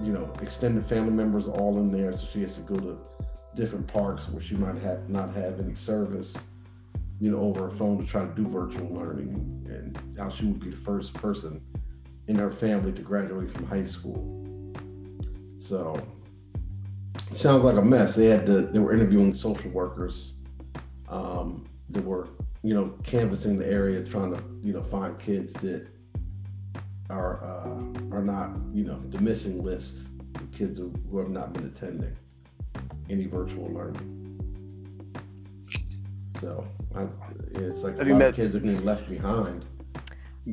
[0.02, 2.98] you know, extended family members all in there, so she has to go to
[3.54, 6.32] different parks where she might have not have any service,
[7.20, 9.34] you know, over her phone to try to do virtual learning,
[9.68, 11.60] and how she would be the first person
[12.28, 14.30] in her family to graduate from high school.
[15.58, 15.94] So
[17.16, 18.14] it sounds like a mess.
[18.14, 20.32] They had to, they were interviewing social workers
[21.08, 22.28] um, that were,
[22.62, 25.88] you know, canvassing the area, trying to, you know, find kids that
[27.10, 29.94] are uh, are not you know the missing list
[30.36, 32.16] of kids who, have not been attending
[33.10, 34.20] any virtual learning.
[36.40, 37.06] So I,
[37.52, 39.64] it's like a lot that, of kids are getting left behind.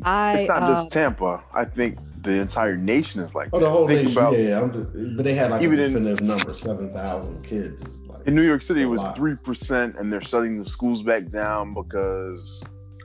[0.03, 1.43] I, it's not uh, just Tampa.
[1.53, 3.49] I think the entire nation is like.
[3.51, 4.17] Oh, the whole Think nation.
[4.17, 7.83] About, yeah, just, but they had like even a definitive in, number, seven thousand kids.
[8.07, 11.29] Like in New York City, it was three percent, and they're shutting the schools back
[11.29, 12.63] down because,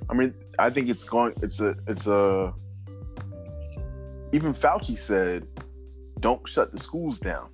[0.08, 1.34] I mean, I think it's going.
[1.42, 1.74] It's a.
[1.88, 2.54] It's a
[4.32, 5.46] even Fauci said,
[6.20, 7.48] don't shut the schools down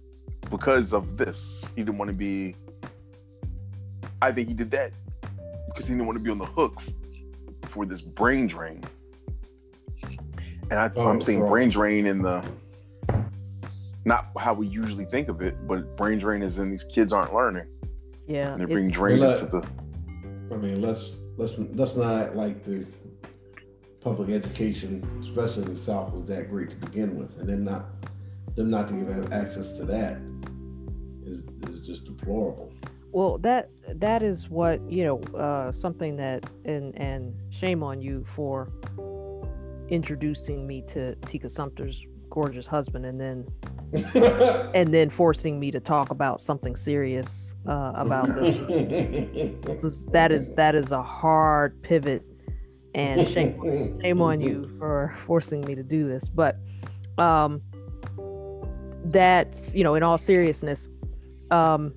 [0.51, 1.63] because of this.
[1.75, 2.57] He didn't want to be.
[4.21, 4.93] I think he did that
[5.69, 6.81] because he didn't want to be on the hook
[7.71, 8.83] for this brain drain.
[10.73, 12.43] And I, am saying brain drain in the
[14.07, 17.35] not how we usually think of it, but brain drain is in these kids aren't
[17.35, 17.67] learning.
[18.27, 19.69] Yeah, and they're being drained into the.
[20.51, 22.87] I mean, let's let's let's not like the
[24.01, 27.91] public education, especially in the South, was that great to begin with, and then not
[28.57, 30.17] them not to give access to that
[31.27, 32.73] is is just deplorable.
[33.11, 38.25] Well, that that is what you know, uh, something that and and shame on you
[38.35, 38.73] for
[39.93, 43.47] introducing me to Tika Sumpter's gorgeous husband, and then
[44.75, 48.57] and then forcing me to talk about something serious uh, about this.
[49.67, 52.23] this is, that is that is a hard pivot
[52.95, 56.59] and shame shame on you for forcing me to do this but
[57.17, 57.61] um
[59.07, 60.89] that's you know in all seriousness
[61.51, 61.95] um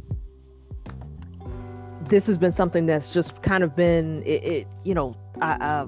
[2.07, 5.87] this has been something that's just kind of been it, it you know I, uh,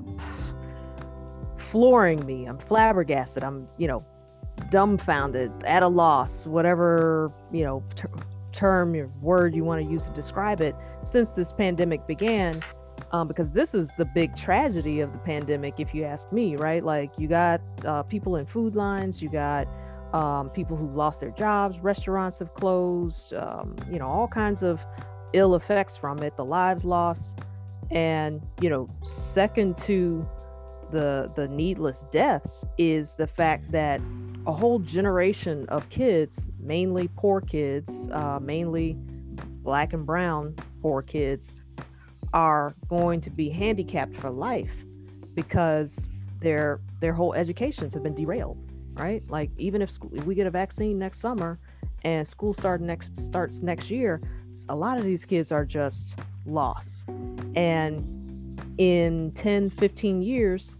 [1.71, 4.03] flooring me i'm flabbergasted i'm you know
[4.69, 8.09] dumbfounded at a loss whatever you know ter-
[8.51, 12.59] term or word you want to use to describe it since this pandemic began
[13.11, 16.83] um, because this is the big tragedy of the pandemic, if you ask me, right?
[16.83, 19.67] Like you got uh, people in food lines, you got
[20.13, 24.81] um, people who lost their jobs, restaurants have closed, um, you know, all kinds of
[25.33, 27.39] ill effects from it, the lives lost,
[27.91, 30.27] and you know, second to
[30.91, 34.01] the the needless deaths is the fact that
[34.45, 38.95] a whole generation of kids, mainly poor kids, uh, mainly
[39.63, 41.53] black and brown poor kids,
[42.33, 44.71] are going to be handicapped for life
[45.35, 46.09] because
[46.39, 48.57] their their whole educations have been derailed
[48.93, 49.21] right?
[49.29, 51.59] Like even if, school, if we get a vaccine next summer
[52.03, 54.19] and school start next starts next year
[54.69, 57.05] a lot of these kids are just lost.
[57.55, 58.16] And
[58.77, 60.77] in 10 15 years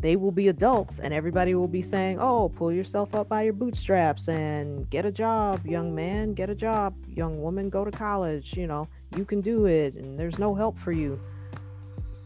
[0.00, 3.52] they will be adults and everybody will be saying oh pull yourself up by your
[3.52, 8.54] bootstraps and get a job young man get a job young woman go to college
[8.56, 11.20] you know you can do it and there's no help for you.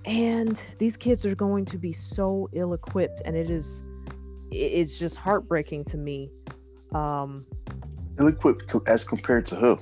[0.05, 3.83] And these kids are going to be so ill equipped and it is
[4.53, 6.31] it's just heartbreaking to me
[6.95, 7.45] um
[8.21, 9.79] ill equipped as compared to who?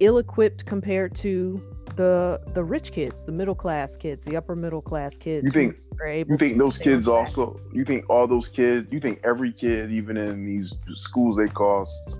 [0.00, 1.62] Ill equipped compared to
[1.96, 5.76] the the rich kids the middle class kids the upper middle class kids you think
[6.28, 10.16] you think those kids also you think all those kids you think every kid even
[10.16, 12.18] in these schools they cost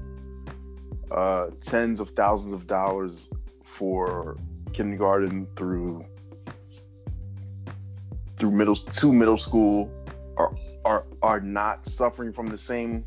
[1.10, 3.28] uh tens of thousands of dollars
[3.64, 4.36] for
[4.72, 6.04] kindergarten through
[8.38, 9.90] through middle to middle school
[10.38, 10.52] are
[10.84, 13.04] are are not suffering from the same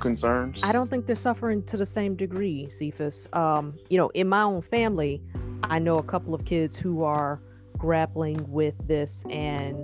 [0.00, 0.60] concerns?
[0.62, 3.28] I don't think they're suffering to the same degree, Cephas.
[3.32, 5.22] Um, you know, in my own family,
[5.62, 7.40] I know a couple of kids who are
[7.78, 9.76] grappling with this and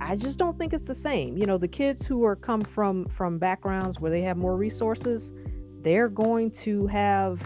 [0.00, 1.36] I just don't think it's the same.
[1.36, 5.32] You know, the kids who are come from from backgrounds where they have more resources,
[5.82, 7.40] they're going to have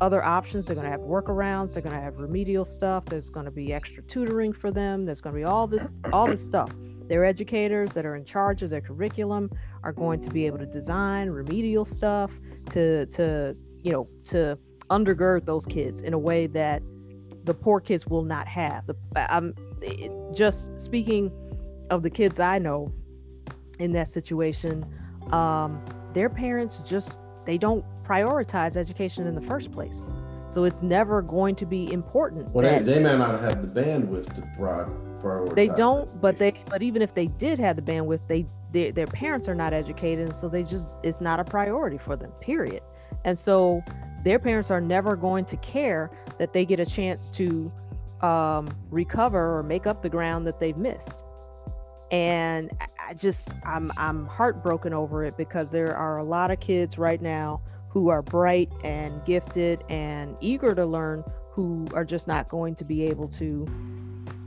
[0.00, 0.66] other options.
[0.66, 1.72] They're going to have workarounds.
[1.72, 3.04] They're going to have remedial stuff.
[3.06, 5.04] There's going to be extra tutoring for them.
[5.04, 6.70] There's going to be all this all this stuff.
[7.08, 9.50] Their educators that are in charge of their curriculum
[9.82, 12.30] are going to be able to design remedial stuff
[12.70, 14.58] to to you know to
[14.90, 16.82] undergird those kids in a way that
[17.46, 18.86] the poor kids will not have.
[18.86, 18.96] The,
[19.34, 21.32] I'm it, just speaking
[21.90, 22.92] of the kids I know
[23.78, 24.84] in that situation.
[25.32, 25.82] Um,
[26.12, 30.08] their parents just they don't prioritize education in the first place.
[30.48, 32.48] So it's never going to be important.
[32.50, 34.90] Well, they, they may not have the bandwidth to prod,
[35.22, 35.54] prioritize.
[35.54, 39.06] they don't but they but even if they did have the bandwidth they their, their
[39.06, 42.82] parents are not educated and so they just it's not a priority for them period
[43.24, 43.82] and so
[44.26, 47.70] their parents are never going to care that they get a chance to
[48.22, 51.22] um, recover or make up the ground that they've missed
[52.10, 56.98] and I- just i'm i'm heartbroken over it because there are a lot of kids
[56.98, 61.22] right now who are bright and gifted and eager to learn
[61.52, 63.66] who are just not going to be able to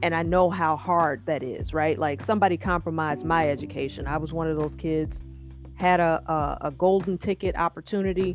[0.01, 1.99] and I know how hard that is, right?
[1.99, 4.07] Like somebody compromised my education.
[4.07, 5.25] I was one of those kids,
[5.75, 8.33] had a a, a golden ticket opportunity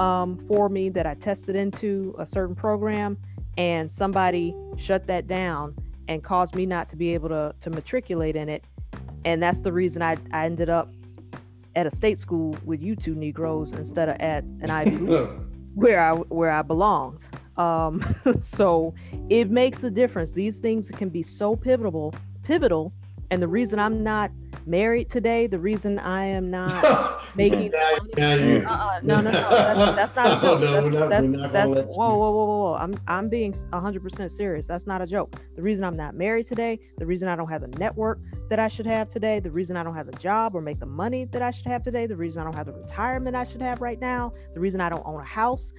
[0.00, 3.18] um, for me that I tested into a certain program,
[3.58, 5.74] and somebody shut that down
[6.08, 8.64] and caused me not to be able to to matriculate in it,
[9.24, 10.92] and that's the reason I I ended up
[11.74, 15.28] at a state school with you two Negroes instead of at an Ivy League
[15.74, 17.20] where I where I belonged.
[17.56, 18.94] Um, so
[19.28, 20.32] it makes a difference.
[20.32, 22.92] These things can be so pivotal, pivotal.
[23.30, 24.30] And the reason I'm not
[24.66, 29.50] married today, the reason I am not making Now- now you- uh, no, no, no,
[29.50, 30.92] that's, that's not a Oh, joke.
[30.92, 32.74] no, that's, not- that's, we're that's whoa, whoa, whoa, whoa, whoa.
[32.74, 34.66] I'm, I'm being 100% serious.
[34.66, 35.34] That's not a joke.
[35.56, 38.68] The reason I'm not married today, the reason I don't have the network that I
[38.68, 41.42] should have today, the reason I don't have a job or make the money that
[41.42, 44.00] I should have today, the reason I don't have the retirement I should have right
[44.00, 45.72] now, the reason I don't own a house,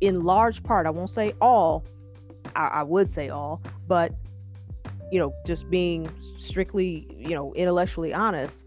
[0.00, 1.84] in large part, I won't say all,
[2.54, 4.12] I, I would say all, but
[5.10, 8.64] you know, just being strictly, you know, intellectually honest,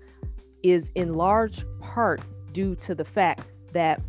[0.64, 2.22] is in large part
[2.54, 3.42] due to the fact
[3.74, 4.02] that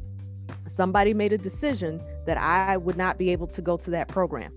[0.69, 4.53] somebody made a decision that I would not be able to go to that program.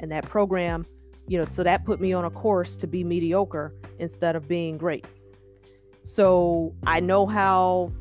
[0.00, 0.86] And that program,
[1.28, 4.76] you know, so that put me on a course to be mediocre instead of being
[4.76, 5.06] great.
[6.04, 7.92] So I know how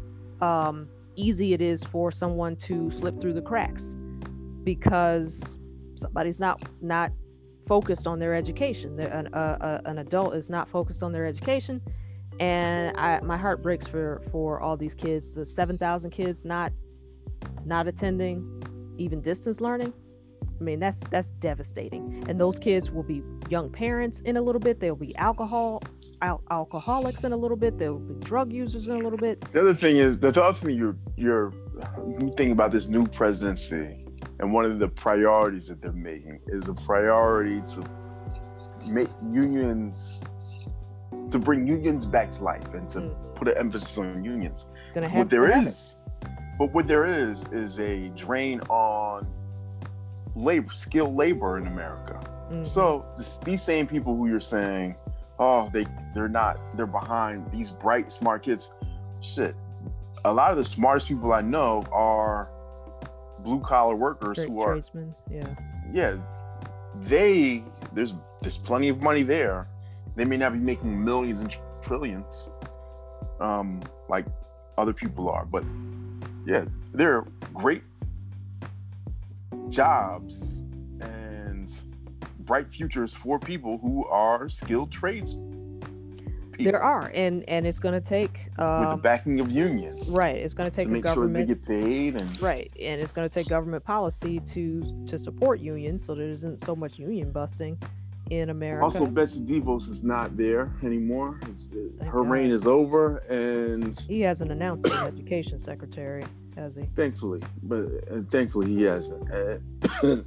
[0.41, 3.95] um, easy it is for someone to slip through the cracks
[4.63, 5.59] because
[5.95, 7.11] somebody's not not
[7.71, 8.99] focused on their education.
[8.99, 11.81] An, uh, uh, an adult is not focused on their education,
[12.41, 15.33] and I, my heart breaks for for all these kids.
[15.33, 16.73] The seven thousand kids not
[17.63, 18.35] not attending,
[18.97, 19.93] even distance learning.
[20.59, 22.25] I mean, that's that's devastating.
[22.27, 24.81] And those kids will be young parents in a little bit.
[24.81, 25.81] They'll be alcohol
[26.21, 27.77] al- alcoholics in a little bit.
[27.79, 29.39] They'll be drug users in a little bit.
[29.53, 31.53] The other thing is the other thing you're you're
[32.19, 34.05] you think about this new presidency,
[34.41, 37.83] and one of the priorities that they're making is a priority to
[38.87, 40.19] make unions
[41.29, 43.35] to bring unions back to life and to Mm.
[43.35, 44.65] put an emphasis on unions.
[44.93, 45.67] Gonna have what there to have it.
[45.69, 45.95] is,
[46.57, 49.25] but what there is is a drain on
[50.35, 52.19] labor, skilled labor in America.
[52.51, 52.65] Mhm.
[52.67, 54.95] So this, these same people who you're saying,
[55.39, 58.71] oh, they they're not, they're behind these bright, smart kids.
[59.21, 59.55] Shit,
[60.25, 62.49] a lot of the smartest people I know are
[63.43, 65.55] blue collar workers Tra- who are, tradesmen, yeah.
[65.91, 66.17] yeah,
[67.03, 67.63] they
[67.93, 69.67] there's there's plenty of money there.
[70.15, 72.49] They may not be making millions and trillions,
[73.39, 74.25] um, like
[74.77, 75.63] other people are, but
[76.45, 77.83] yeah, they're great
[79.69, 80.59] jobs
[80.99, 81.73] and
[82.39, 85.35] bright futures for people who are skilled trades
[86.63, 90.09] people There are, and and it's going to take with the um, backing of unions.
[90.09, 90.35] right.
[90.35, 93.11] It's going to take government To make sure they get paid and right, and it's
[93.11, 97.31] going to take government policy to to support unions, so there isn't so much union
[97.31, 97.77] busting
[98.29, 98.83] in America.
[98.85, 101.37] also Betsy DeVos is not there anymore.
[101.43, 101.67] It's-
[101.99, 102.29] Thank her God.
[102.31, 106.23] reign is over and he hasn't announced an education secretary,
[106.55, 106.83] has he?
[106.95, 109.29] thankfully, but uh, thankfully he hasn't.
[109.31, 109.57] Uh,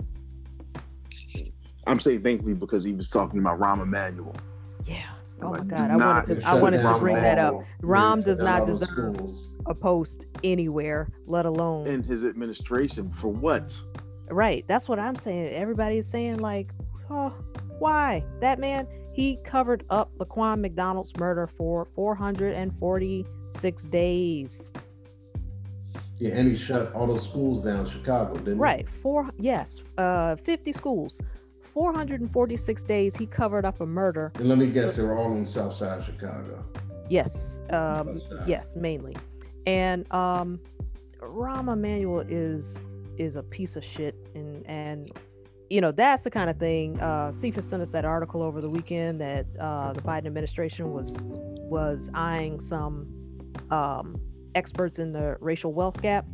[1.87, 4.35] I'm saying thankfully because he was talking about Rahm Emanuel.
[4.87, 5.03] Yeah.
[5.45, 7.63] Oh my Like, do God, I wanted to I wanted to bring that up.
[7.83, 9.21] Rahm does not deserve-
[9.67, 13.79] A post anywhere, let alone in his administration for what?
[14.31, 14.65] Right.
[14.69, 15.55] That's what I'm saying.
[15.55, 16.71] Everybody is saying like,
[17.11, 17.33] oh,
[17.79, 18.25] why?
[18.41, 24.73] That man, he covered up Laquan McDonald's murder for 446 days.
[26.19, 28.89] Yeah, and he shut all those schools down in Chicago, didn't Right.
[28.89, 31.21] Four yes, uh 50 schools.
[31.75, 34.33] 446 days he covered up a murder.
[34.37, 36.65] And let me guess, they were all on the south side of Chicago.
[37.11, 37.59] Yes.
[37.71, 39.15] Um yes, mainly.
[39.67, 40.61] And um
[41.21, 42.79] Rahm Emanuel is
[43.19, 45.11] is a piece of shit and and
[45.71, 48.71] you know that's the kind of thing uh Cephas sent us that article over the
[48.71, 53.07] weekend that uh the Biden administration was was eyeing some
[53.71, 54.21] um
[54.55, 56.25] experts in the racial wealth gap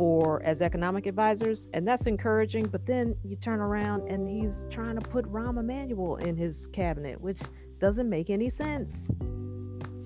[0.00, 4.98] for as economic advisors and that's encouraging but then you turn around and he's trying
[4.98, 7.38] to put Rahm Emanuel in his cabinet which
[7.80, 9.08] doesn't make any sense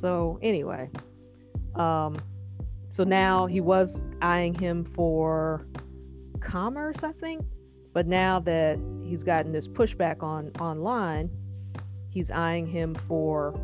[0.01, 0.91] so anyway
[1.77, 2.17] um
[2.89, 5.65] so now he was eyeing him for
[6.41, 7.45] commerce i think
[7.93, 11.31] but now that he's gotten this pushback on online
[12.11, 13.55] he's eyeing him for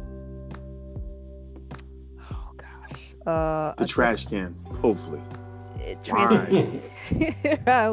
[2.21, 5.21] oh gosh uh The trash can, hopefully.
[5.81, 6.83] It trans-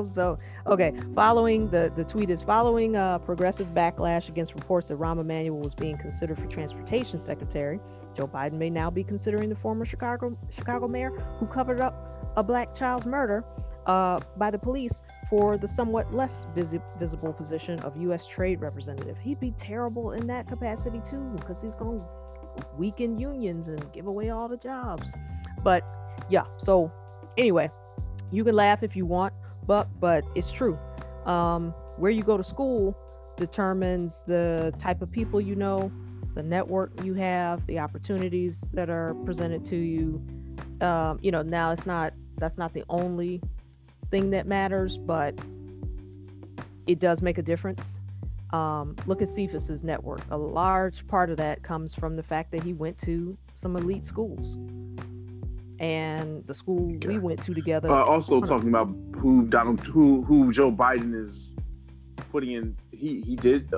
[0.13, 0.37] so.
[0.65, 0.93] Okay.
[1.15, 5.73] Following the the tweet is following uh, progressive backlash against reports that Rahm Emanuel was
[5.73, 7.79] being considered for transportation secretary.
[8.15, 12.43] Joe Biden may now be considering the former Chicago Chicago mayor who covered up a
[12.43, 13.43] black child's murder
[13.87, 18.25] uh, by the police for the somewhat less visi- visible position of U.S.
[18.25, 19.17] Trade Representative.
[19.17, 24.07] He'd be terrible in that capacity too, because he's going to weaken unions and give
[24.07, 25.11] away all the jobs.
[25.63, 25.83] But
[26.29, 26.91] yeah, so
[27.37, 27.69] anyway,
[28.31, 29.33] you can laugh if you want,
[29.65, 30.77] but but it's true.
[31.25, 32.97] Um, where you go to school
[33.37, 35.91] determines the type of people you know,
[36.35, 40.21] the network you have, the opportunities that are presented to you.
[40.81, 43.41] Um, you know, now it's not that's not the only
[44.11, 45.33] thing that matters, but
[46.85, 47.99] it does make a difference.
[48.53, 50.21] Um, look at Cephas's network.
[50.31, 54.05] A large part of that comes from the fact that he went to some elite
[54.05, 54.57] schools,
[55.79, 57.89] and the school we went to together.
[57.89, 61.53] Uh, also talking about who Donald, who who Joe Biden is
[62.31, 62.75] putting in.
[62.91, 63.71] He he did.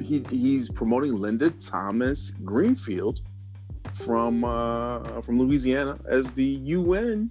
[0.00, 3.22] He he's promoting Linda Thomas Greenfield
[4.04, 7.30] from uh from Louisiana as the UN.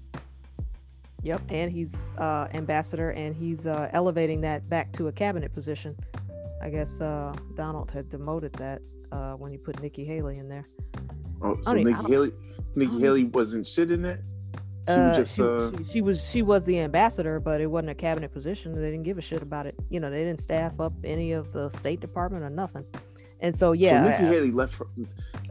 [1.24, 5.96] Yep, and he's uh, ambassador, and he's uh, elevating that back to a cabinet position.
[6.62, 8.82] I guess uh, Donald had demoted that
[9.14, 10.68] uh, when you put Nikki Haley in there.
[11.42, 12.32] Oh, so I mean, Nikki Haley,
[12.76, 14.20] Nikki Haley wasn't shit in that.
[14.88, 17.68] She Uh, was just she, uh, she, she was she was the ambassador, but it
[17.68, 18.74] wasn't a cabinet position.
[18.76, 19.76] They didn't give a shit about it.
[19.90, 22.86] You know, they didn't staff up any of the State Department or nothing.
[23.40, 24.76] And so yeah, So Nikki Haley left.
[24.76, 24.86] Her,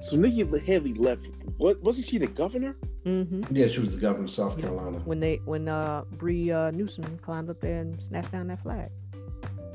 [0.03, 1.27] so Nikki Haley left.
[1.59, 2.77] What wasn't she the governor?
[3.05, 4.99] hmm Yeah, she was the governor of South Carolina.
[5.05, 8.91] when they when uh Bree uh, Newsome climbed up there and snatched down that flag.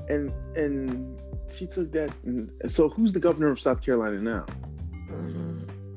[0.10, 1.20] And and
[1.52, 2.12] she took that.
[2.26, 4.46] And, so who's the governor of South Carolina now?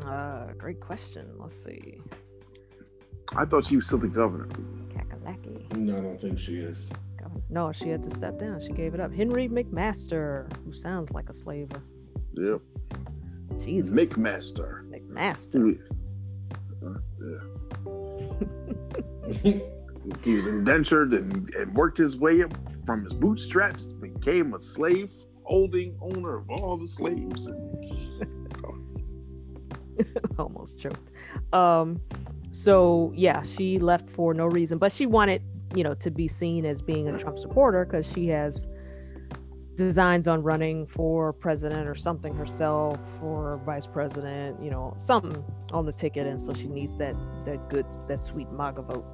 [0.06, 1.26] Uh, great question.
[1.36, 2.00] Let's see.
[3.36, 4.48] I thought she was still the governor.
[4.88, 5.76] Kakalaki.
[5.76, 6.78] No, I don't think she is.
[7.48, 8.60] No, she had to step down.
[8.60, 9.12] She gave it up.
[9.12, 11.82] Henry McMaster, who sounds like a slaver.
[12.34, 12.60] Yep.
[13.60, 13.90] Jesus.
[13.90, 14.84] McMaster.
[14.88, 15.52] McMaster.
[15.54, 15.90] Who is-
[16.86, 16.98] uh,
[19.44, 19.58] yeah.
[20.24, 22.52] He was indentured and, and worked his way up
[22.86, 25.12] from his bootstraps, became a slave
[25.50, 27.48] holding owner of all the slaves.
[30.38, 31.10] Almost choked.
[31.52, 32.00] Um,
[32.52, 35.42] so yeah, she left for no reason, but she wanted,
[35.74, 38.68] you know, to be seen as being a Trump supporter because she has
[39.76, 45.42] designs on running for president or something herself or vice president, you know, something
[45.72, 49.04] on the ticket, and so she needs that that good, that sweet MAGA vote.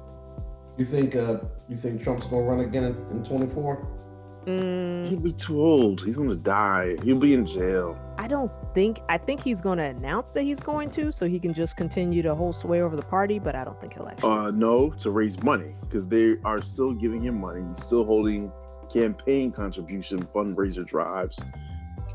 [0.77, 4.06] You think uh you think Trump's gonna run again in, in 24?
[4.47, 6.01] Mm, He'll be too old.
[6.03, 6.95] He's gonna die.
[7.03, 7.97] He'll be in jail.
[8.17, 9.01] I don't think.
[9.09, 12.21] I think he's going to announce that he's going to, so he can just continue
[12.23, 13.39] to hold sway over the party.
[13.39, 14.29] But I don't think he'll actually.
[14.31, 17.63] Uh, no, to raise money because they are still giving him money.
[17.75, 18.51] He's still holding
[18.91, 21.39] campaign contribution fundraiser drives,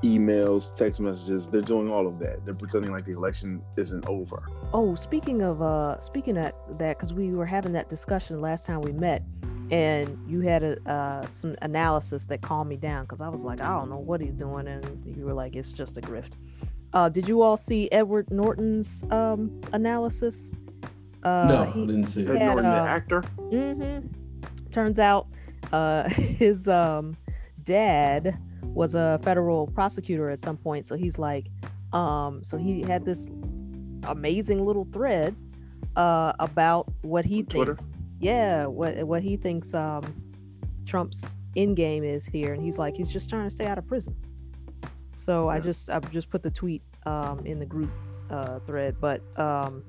[0.03, 1.49] emails, text messages.
[1.49, 2.45] They're doing all of that.
[2.47, 4.43] They're pretending like the election isn't over.
[4.73, 8.81] Oh, speaking of uh, speaking of that, because we were having that discussion last time
[8.81, 9.23] we met,
[9.71, 13.61] and you had a uh, some analysis that calmed me down because I was like,
[13.61, 16.33] I don't know what he's doing, and you were like, it's just a grift.
[16.93, 20.51] Uh, did you all see Edward Norton's um, analysis?
[21.23, 22.39] Uh, no, I didn't see Ed it.
[22.41, 23.23] had, Norton, the uh, actor.
[23.39, 24.07] Mm-hmm.
[24.71, 25.29] Turns out,
[25.73, 27.17] uh, his um,
[27.65, 30.87] dad was a federal prosecutor at some point.
[30.87, 31.47] So he's like,
[31.93, 33.29] um, so he had this
[34.05, 35.37] amazing little thread
[35.97, 37.77] uh, about what he On Twitter?
[37.77, 37.92] thinks.
[38.23, 40.03] Yeah, what what he thinks um,
[40.87, 43.87] Trump's end game is here, and he's like, he's just trying to stay out of
[43.89, 44.15] prison.
[45.17, 47.91] So I just I just put the tweet um, in the group
[48.31, 49.83] uh, thread, but um,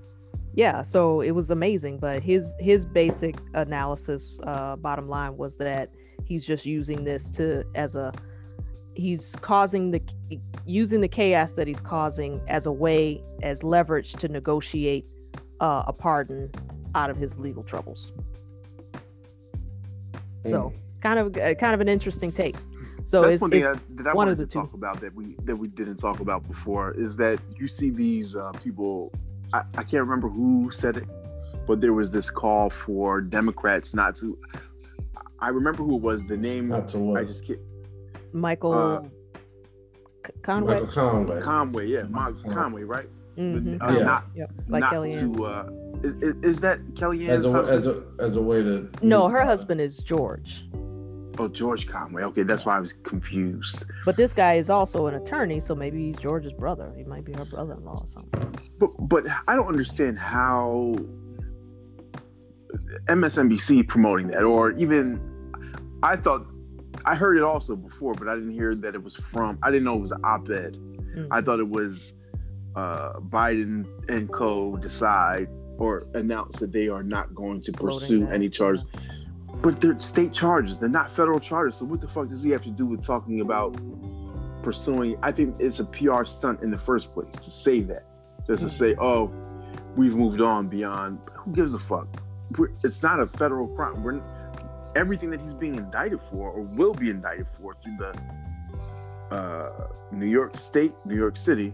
[0.56, 2.00] yeah so it was amazing.
[2.00, 5.90] But his his basic analysis uh bottom line was that
[6.26, 8.12] he's just using this to as a
[8.96, 10.02] he's causing the
[10.66, 15.06] using the chaos that he's causing as a way as leverage to negotiate
[15.60, 16.52] uh, a pardon
[16.96, 18.12] out of his legal troubles
[20.46, 22.56] so kind of uh, kind of an interesting take
[23.06, 24.60] so That's it's, one it's- I, that I one wanted of the to two.
[24.62, 28.36] talk about that we that we didn't talk about before is that you see these
[28.36, 29.12] uh, people.
[29.52, 31.04] I, I can't remember who said it,
[31.68, 34.38] but there was this call for Democrats not to.
[35.40, 36.24] I remember who it was.
[36.26, 37.22] The name Not to what?
[37.22, 37.60] I just can't.
[38.32, 39.02] michael uh,
[40.42, 41.42] conway Michael Conway.
[41.42, 42.54] Conway, yeah, Mark Conway.
[42.56, 43.10] Conway, right?
[43.38, 43.82] Mhm.
[43.82, 44.04] Uh, Yeah.
[44.06, 44.52] Not, Yep.
[44.70, 45.46] like not kellyanne to.
[45.46, 45.70] Uh,
[46.04, 47.70] is, is that as a, husband?
[47.70, 50.66] as a as a way to no her husband is george
[51.40, 52.24] oh, George Conway.
[52.24, 53.86] Okay, that's why I was confused.
[54.06, 56.94] But this guy is also an attorney, so maybe he's George's brother.
[56.96, 58.56] He might be her brother-in-law or something.
[58.80, 60.96] But but I don't understand how
[63.08, 65.20] MSNBC promoting that, or even
[66.02, 66.46] I thought
[67.06, 69.58] I heard it also before, but I didn't hear that it was from.
[69.64, 70.78] I didn't know it was an op-ed.
[71.16, 71.28] Mm.
[71.32, 72.14] I thought it was
[72.76, 75.48] uh, Biden and co decide
[75.78, 78.86] or announce that they are not going to pursue any charges.
[79.62, 80.78] But they're state charges.
[80.78, 81.78] They're not federal charges.
[81.78, 83.80] So what the fuck does he have to do with talking about
[84.62, 85.18] pursuing?
[85.22, 88.06] I think it's a PR stunt in the first place to say that,
[88.48, 89.32] just to say, "Oh,
[89.96, 92.08] we've moved on beyond." Who gives a fuck?
[92.58, 94.04] We're, it's not a federal crime.
[94.04, 94.22] We're
[94.96, 100.28] everything that he's being indicted for or will be indicted for through the uh, New
[100.28, 101.72] York State, New York City.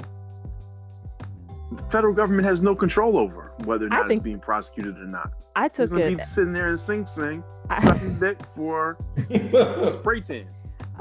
[1.72, 5.06] The federal government has no control over whether or not think- it's being prosecuted or
[5.06, 5.32] not.
[5.56, 6.18] I took gonna it.
[6.18, 8.98] be sitting there in Sing Sing, I, sucking dick for
[9.92, 10.48] spray tan.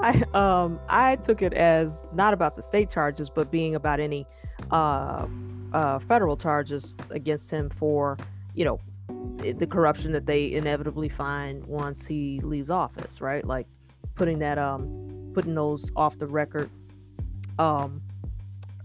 [0.00, 4.26] I um I took it as not about the state charges, but being about any
[4.72, 5.26] uh
[5.72, 8.16] uh federal charges against him for
[8.54, 8.80] you know
[9.38, 13.44] the corruption that they inevitably find once he leaves office, right?
[13.44, 13.66] Like
[14.16, 16.68] putting that um putting those off the record
[17.60, 18.00] um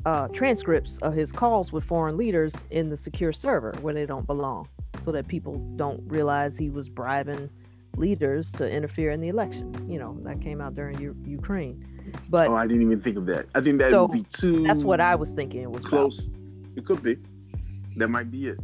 [0.05, 4.27] uh transcripts of his calls with foreign leaders in the secure server where they don't
[4.27, 4.67] belong,
[5.03, 7.49] so that people don't realize he was bribing
[7.95, 9.73] leaders to interfere in the election.
[9.89, 11.85] You know, that came out during U- Ukraine.
[12.29, 13.45] But Oh, I didn't even think of that.
[13.55, 14.63] I think that So, would be too.
[14.63, 15.89] that's what I was thinking it was about.
[15.89, 16.29] close.
[16.75, 17.17] It could be.
[17.97, 18.59] That might be it.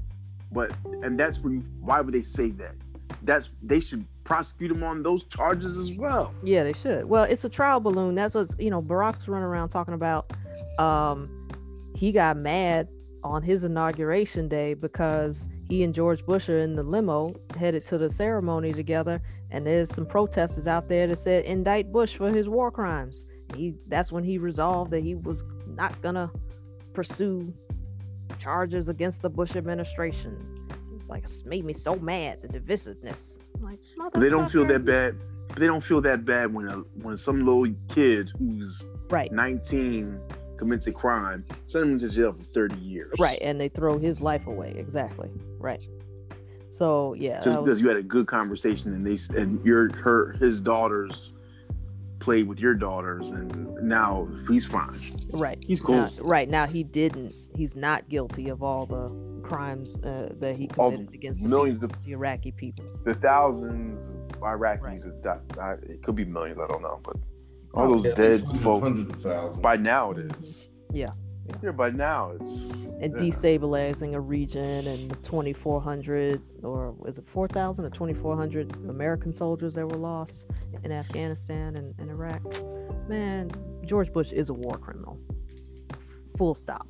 [0.52, 0.72] But
[1.04, 1.40] and that's
[1.82, 2.74] why would they say that?
[3.24, 6.34] That's they should prosecute him on those charges as well.
[6.44, 7.06] Yeah, they should.
[7.06, 8.16] Well, it's a trial balloon.
[8.16, 10.34] That's what's you know, Barack's running around talking about
[10.80, 11.30] um
[11.96, 12.88] he got mad
[13.24, 17.98] on his inauguration day because he and George Bush are in the limo headed to
[17.98, 22.48] the ceremony together and there's some protesters out there that said indict Bush for his
[22.48, 23.26] war crimes.
[23.56, 26.32] He that's when he resolved that he was not gonna
[26.94, 27.54] pursue
[28.40, 30.68] charges against the Bush administration.
[30.96, 33.40] It's like it made me so mad the divisiveness.
[33.58, 33.80] I'm like
[34.14, 35.18] They don't feel that bad.
[35.58, 40.20] They don't feel that bad when a when some little kid who's right 19
[40.60, 43.14] commits a crime, send him to jail for 30 years.
[43.18, 45.84] right and they throw his life away exactly right
[46.78, 49.92] so yeah Just that because was- you had a good conversation and they and your
[49.98, 51.34] her his daughters
[52.20, 55.00] played with your daughters and now he's fine.
[55.32, 55.96] right He's cool.
[55.96, 59.10] now, right now he didn't he's not guilty of all the
[59.48, 64.04] crimes uh, that he committed against the millions of people- iraqi people the thousands
[64.34, 65.24] of Iraqis Right.
[65.24, 65.80] that died.
[65.84, 66.60] It could be millions.
[66.62, 67.18] I don't know, but
[67.80, 68.84] all those At dead least hundreds- folk.
[68.84, 69.62] Hundreds of thousands.
[69.62, 70.68] By now it is.
[70.94, 71.06] Yeah,
[71.48, 71.56] yeah.
[71.64, 72.72] Yeah, by now it's.
[73.02, 73.20] and yeah.
[73.22, 79.98] destabilizing a region and 2400 or is it 4000 or 2400 american soldiers that were
[79.98, 80.46] lost
[80.84, 82.42] in afghanistan and, and iraq
[83.08, 83.50] man
[83.86, 85.18] george bush is a war criminal
[86.38, 86.88] full stop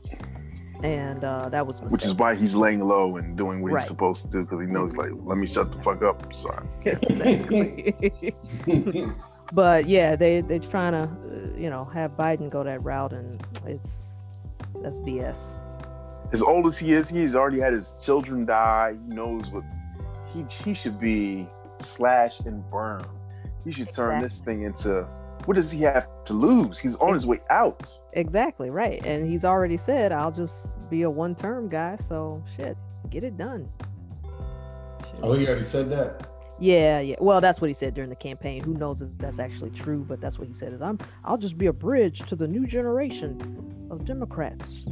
[0.84, 3.82] and uh, that was a Which is why he's laying low and doing what Right.
[3.82, 6.34] he's supposed to do because he knows, like, let me shut the fuck up.
[6.34, 6.66] Sorry.
[6.86, 8.34] exactly.
[9.52, 13.42] but yeah, they they're trying to, uh, you know, have Biden go that route, and
[13.66, 14.24] it's
[14.82, 15.58] that's BS.
[16.32, 18.94] As old as he is, he's already had his children die.
[18.94, 19.64] He knows what
[20.32, 21.48] he he should be
[21.82, 23.08] slashed and burned.
[23.66, 25.08] He should turn this thing into
[25.46, 26.78] what does he have to lose?
[26.78, 27.92] He's on his way out.
[28.14, 32.78] Exactly right, and he's already said, "I'll just be a one-term guy." So shit,
[33.10, 33.68] get it done.
[34.24, 35.20] Shit.
[35.24, 36.29] oh, he already said that.
[36.60, 37.16] Yeah, yeah.
[37.20, 38.64] Well, that's what he said during the campaign.
[38.64, 40.06] Who knows if that's actually true?
[40.08, 40.74] But that's what he said.
[40.74, 44.86] Is I'm I'll just be a bridge to the new generation of Democrats.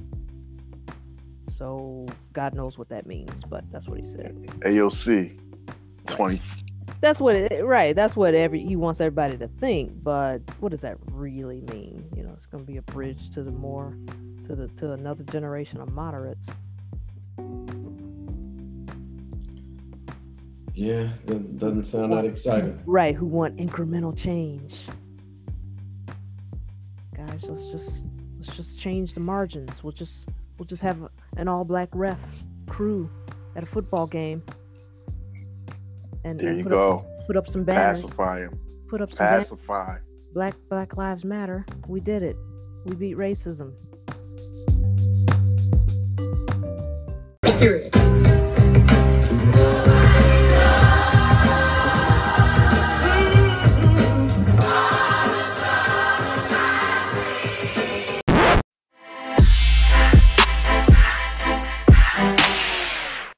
[1.49, 4.35] So God knows what that means, but that's what he said.
[4.61, 5.37] AOC,
[6.05, 6.41] twenty.
[7.01, 7.95] That's what it right.
[7.95, 9.91] That's what every he wants everybody to think.
[10.03, 12.03] But what does that really mean?
[12.15, 13.95] You know, it's going to be a bridge to the more
[14.47, 16.47] to the to another generation of moderates.
[20.77, 22.79] Yeah, that doesn't sound that exciting.
[22.85, 24.75] Right, who want incremental change.
[27.15, 28.03] Guys, let's just
[28.37, 29.83] let's just change the margins.
[29.83, 30.29] We'll just
[30.59, 30.99] we'll just have
[31.35, 32.19] an all black ref
[32.67, 33.09] crew
[33.55, 34.43] at a football game.
[36.23, 36.97] And, There and you put go.
[36.99, 38.03] Up, put up some banners.
[38.03, 38.59] Pacify him.
[38.87, 39.45] Put up some banners.
[39.45, 39.97] Pacify.
[40.35, 41.65] Black Black Lives Matter.
[41.87, 42.37] We did it.
[42.85, 43.73] We beat racism.
[47.41, 47.95] Period.